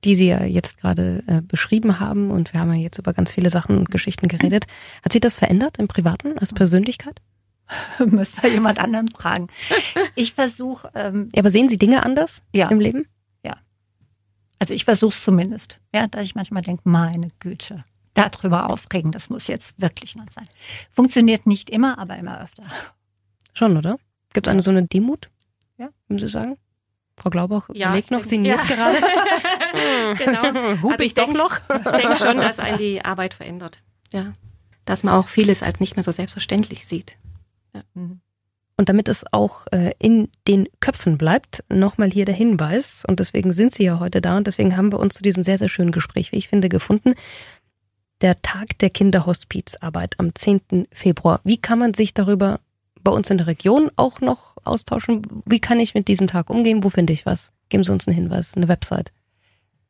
die 0.04 0.16
Sie 0.16 0.28
ja 0.28 0.44
jetzt 0.44 0.80
gerade 0.80 1.24
äh, 1.28 1.42
beschrieben 1.42 2.00
haben, 2.00 2.32
und 2.32 2.54
wir 2.54 2.60
haben 2.60 2.74
ja 2.74 2.80
jetzt 2.80 3.00
über 3.00 3.14
ganz 3.14 3.34
viele 3.34 3.50
Sachen 3.50 3.78
und 3.78 3.92
Geschichten 3.92 4.28
geredet, 4.28 4.66
hat 5.04 5.14
sie 5.14 5.20
das 5.20 5.36
verändert 5.36 5.78
im 5.78 5.88
Privaten 5.88 6.38
als 6.38 6.54
Persönlichkeit? 6.54 7.22
Müssen 8.00 8.42
wir 8.44 8.50
jemand 8.50 8.80
anderen 8.80 9.10
fragen. 9.10 9.48
Ich 10.16 10.34
versuche, 10.34 10.90
ähm, 10.96 11.30
Ja, 11.36 11.42
aber 11.42 11.52
sehen 11.52 11.70
Sie 11.70 11.78
Dinge 11.78 12.04
anders 12.04 12.42
Ja. 12.54 12.70
im 12.70 12.80
Leben? 12.80 13.08
also 14.60 14.74
ich 14.74 14.86
versuche 14.86 15.14
es 15.14 15.24
zumindest, 15.24 15.78
ja, 15.94 16.08
dass 16.08 16.24
ich 16.26 16.34
manchmal 16.34 16.64
denke, 16.64 16.82
meine 16.90 17.28
Güte, 17.40 17.86
darüber 18.16 18.72
aufregen, 18.72 19.12
das 19.12 19.30
muss 19.30 19.46
jetzt 19.46 19.80
wirklich 19.80 20.16
nicht 20.16 20.34
sein. 20.34 20.48
Funktioniert 20.90 21.46
nicht 21.46 21.70
immer, 21.70 22.00
aber 22.00 22.18
immer 22.18 22.42
öfter. 22.42 22.64
Schon, 23.54 23.78
oder? 23.78 24.00
Gibt 24.34 24.48
es 24.48 24.52
eine 24.52 24.64
so 24.64 24.72
eine 24.72 24.82
Demut? 24.88 25.30
Ja. 25.78 25.90
Würden 26.08 26.20
Sie 26.20 26.28
sagen? 26.28 26.58
Frau 27.18 27.30
Glaubach 27.30 27.70
Ja, 27.72 27.90
überlegt 27.90 28.08
ich 28.08 28.10
noch, 28.12 28.18
denke- 28.22 28.30
sinniert 28.30 28.68
ja. 28.68 28.76
gerade. 28.76 28.98
genau. 30.18 30.82
Hub 30.82 30.94
Also 30.94 31.04
ich 31.04 31.14
doch 31.14 31.26
denk- 31.26 31.38
noch? 31.38 31.60
Ich 31.70 31.84
denke 32.02 32.16
schon, 32.18 32.38
dass 32.38 32.58
einen 32.58 32.80
die 32.80 33.06
Arbeit 33.06 33.36
verändert. 33.36 33.78
Ja. 34.12 34.34
Dass 34.86 35.04
man 35.04 35.14
auch 35.14 35.28
vieles 35.28 35.62
als 35.62 35.80
nicht 35.80 35.96
mehr 35.98 36.04
so 36.04 36.12
selbstverständlich 36.12 36.88
sieht. 36.88 37.16
Mhm. 37.94 38.22
Und 38.80 38.90
damit 38.90 39.08
es 39.08 39.26
auch 39.32 39.66
äh, 39.72 39.92
in 39.98 40.30
den 40.48 40.68
Köpfen 40.80 41.18
bleibt, 41.18 41.64
nochmal 41.68 42.12
hier 42.12 42.26
der 42.26 42.36
Hinweis, 42.36 43.04
und 43.08 43.20
deswegen 43.20 43.52
sind 43.52 43.74
Sie 43.74 43.84
ja 43.84 44.00
heute 44.00 44.22
da 44.22 44.38
und 44.38 44.46
deswegen 44.46 44.78
haben 44.78 44.92
wir 44.92 45.00
uns 45.00 45.16
zu 45.16 45.24
diesem 45.24 45.44
sehr, 45.44 45.58
sehr 45.58 45.68
schönen 45.68 45.92
Gespräch, 45.92 46.32
wie 46.32 46.38
ich 46.38 46.48
finde, 46.48 46.70
gefunden. 46.70 47.16
Der 48.22 48.40
Tag 48.44 48.78
der 48.78 48.92
Kinderhospizarbeit 48.92 50.20
am 50.20 50.34
10. 50.34 50.88
Februar. 50.92 51.42
Wie 51.44 51.58
kann 51.58 51.80
man 51.80 51.96
sich 51.96 52.14
darüber 52.14 52.60
bei 53.02 53.12
uns 53.12 53.30
in 53.32 53.40
der 53.40 53.48
Region 53.48 53.90
auch 53.96 54.22
noch 54.22 54.58
austauschen? 54.64 55.24
Wie 55.46 55.60
kann 55.60 55.80
ich 55.80 55.96
mit 55.96 56.08
diesem 56.08 56.28
Tag 56.28 56.52
umgehen? 56.52 56.84
Wo 56.84 56.92
finde 56.92 57.14
ich 57.14 57.26
was? 57.26 57.52
Geben 57.70 57.84
Sie 57.84 57.92
uns 57.92 58.08
einen 58.08 58.16
Hinweis, 58.16 58.54
eine 58.56 58.68
Website. 58.68 59.12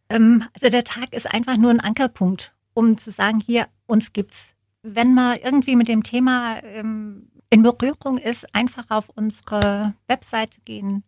Ähm, 0.09 0.45
also 0.53 0.69
der 0.69 0.85
Tag 0.85 1.13
ist 1.13 1.29
einfach 1.29 1.57
nur 1.57 1.71
ein 1.71 1.81
Ankerpunkt, 1.81 2.53
um 2.73 2.97
zu 2.97 3.11
sagen, 3.11 3.41
hier, 3.45 3.67
uns 3.85 4.13
gibt's. 4.13 4.55
Wenn 4.81 5.13
man 5.13 5.39
irgendwie 5.43 5.75
mit 5.75 5.89
dem 5.89 6.03
Thema 6.03 6.63
ähm, 6.63 7.27
in 7.49 7.63
Berührung 7.63 8.17
ist, 8.17 8.53
einfach 8.53 8.89
auf 8.89 9.07
unsere 9.09 9.93
Webseite 10.07 10.59
gehen 10.61 11.03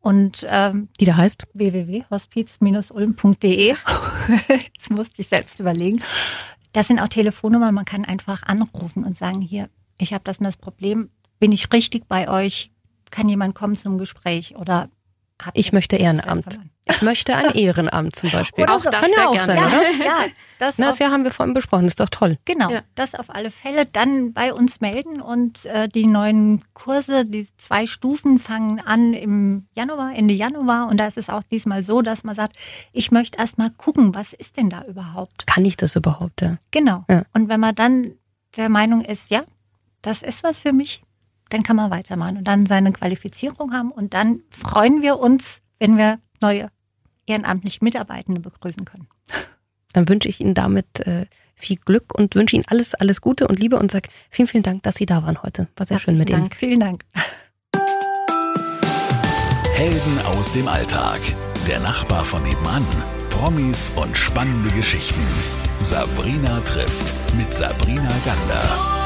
und 0.00 0.46
ähm, 0.48 0.88
die 0.98 1.04
da 1.04 1.16
heißt 1.16 1.44
www.hospiz-ulm.de. 1.54 3.68
Jetzt 4.74 4.90
musste 4.90 5.22
ich 5.22 5.28
selbst 5.28 5.60
überlegen. 5.60 6.02
Das 6.72 6.88
sind 6.88 6.98
auch 7.00 7.08
Telefonnummern, 7.08 7.74
man 7.74 7.84
kann 7.84 8.04
einfach 8.04 8.42
anrufen 8.44 9.04
und 9.04 9.16
sagen, 9.16 9.40
hier, 9.40 9.68
ich 9.98 10.12
habe 10.12 10.24
das 10.24 10.38
und 10.38 10.44
das 10.44 10.56
Problem, 10.56 11.10
bin 11.38 11.52
ich 11.52 11.72
richtig 11.72 12.08
bei 12.08 12.28
euch? 12.28 12.72
Kann 13.10 13.28
jemand 13.28 13.54
kommen 13.54 13.76
zum 13.76 13.98
Gespräch 13.98 14.56
oder 14.56 14.88
ich 15.54 15.72
möchte 15.72 15.96
Ehrenamt. 15.96 16.60
Ich 16.84 17.02
möchte 17.02 17.36
ein 17.36 17.50
Ehrenamt 17.54 18.16
zum 18.16 18.30
Beispiel. 18.30 18.64
Oder 18.64 18.74
auch 18.74 18.82
so. 18.82 18.90
das 18.90 19.00
kann 19.00 19.10
ja 19.16 19.28
auch 19.28 19.40
sein, 19.40 19.56
ja, 19.56 19.66
oder? 19.66 20.04
Ja, 20.04 20.16
das, 20.58 20.76
das 20.76 20.98
ja 20.98 21.10
haben 21.10 21.24
wir 21.24 21.30
vorhin 21.30 21.54
besprochen. 21.54 21.84
Das 21.84 21.92
ist 21.92 22.00
doch 22.00 22.08
toll. 22.08 22.38
Genau, 22.44 22.70
ja. 22.70 22.82
das 22.94 23.14
auf 23.14 23.30
alle 23.30 23.50
Fälle. 23.50 23.86
Dann 23.86 24.32
bei 24.32 24.52
uns 24.52 24.80
melden 24.80 25.20
und 25.20 25.64
äh, 25.66 25.88
die 25.88 26.06
neuen 26.06 26.62
Kurse, 26.74 27.24
die 27.24 27.48
zwei 27.58 27.86
Stufen 27.86 28.38
fangen 28.38 28.80
an 28.80 29.14
im 29.14 29.66
Januar, 29.74 30.12
Ende 30.14 30.34
Januar. 30.34 30.88
Und 30.88 30.98
da 30.98 31.06
ist 31.06 31.18
es 31.18 31.30
auch 31.30 31.42
diesmal 31.44 31.84
so, 31.84 32.02
dass 32.02 32.24
man 32.24 32.34
sagt, 32.34 32.56
ich 32.92 33.10
möchte 33.10 33.38
erst 33.38 33.58
mal 33.58 33.70
gucken, 33.70 34.14
was 34.14 34.32
ist 34.32 34.56
denn 34.56 34.70
da 34.70 34.84
überhaupt? 34.84 35.46
Kann 35.46 35.64
ich 35.64 35.76
das 35.76 35.96
überhaupt? 35.96 36.40
Ja. 36.42 36.56
Genau. 36.70 37.04
Ja. 37.08 37.22
Und 37.32 37.48
wenn 37.48 37.60
man 37.60 37.74
dann 37.74 38.12
der 38.56 38.68
Meinung 38.68 39.02
ist, 39.02 39.30
ja, 39.30 39.44
das 40.02 40.22
ist 40.22 40.42
was 40.42 40.60
für 40.60 40.72
mich, 40.72 41.02
dann 41.50 41.62
kann 41.62 41.76
man 41.76 41.90
weitermachen 41.90 42.38
und 42.38 42.44
dann 42.44 42.66
seine 42.66 42.92
Qualifizierung 42.92 43.72
haben 43.72 43.90
und 43.90 44.14
dann 44.14 44.42
freuen 44.50 45.02
wir 45.02 45.18
uns, 45.18 45.60
wenn 45.78 45.98
wir 45.98 46.18
neue 46.40 46.70
ehrenamtliche 47.26 47.78
Mitarbeitende 47.82 48.40
begrüßen 48.40 48.84
können. 48.84 49.08
Dann 49.92 50.08
wünsche 50.08 50.28
ich 50.28 50.40
Ihnen 50.40 50.54
damit 50.54 51.00
äh, 51.06 51.26
viel 51.54 51.76
Glück 51.76 52.14
und 52.14 52.34
wünsche 52.34 52.56
Ihnen 52.56 52.64
alles, 52.68 52.94
alles 52.94 53.20
Gute 53.20 53.48
und 53.48 53.58
Liebe 53.58 53.78
und 53.78 53.90
sage 53.90 54.08
vielen, 54.30 54.48
vielen 54.48 54.62
Dank, 54.62 54.82
dass 54.84 54.94
Sie 54.94 55.06
da 55.06 55.22
waren 55.24 55.42
heute. 55.42 55.68
War 55.76 55.86
sehr 55.86 55.98
Herzlichen 55.98 56.16
schön 56.16 56.18
mit 56.18 56.30
Dank. 56.30 56.52
Ihnen. 56.52 56.58
Vielen 56.58 56.80
Dank. 56.80 57.04
Helden 59.74 60.18
aus 60.26 60.52
dem 60.52 60.68
Alltag. 60.68 61.20
Der 61.66 61.80
Nachbar 61.80 62.24
von 62.24 62.42
nebenan. 62.42 62.86
Promis 63.30 63.90
und 63.96 64.16
spannende 64.16 64.70
Geschichten. 64.74 65.20
Sabrina 65.80 66.60
trifft 66.60 67.14
mit 67.36 67.52
Sabrina 67.52 68.12
Gander. 68.24 68.99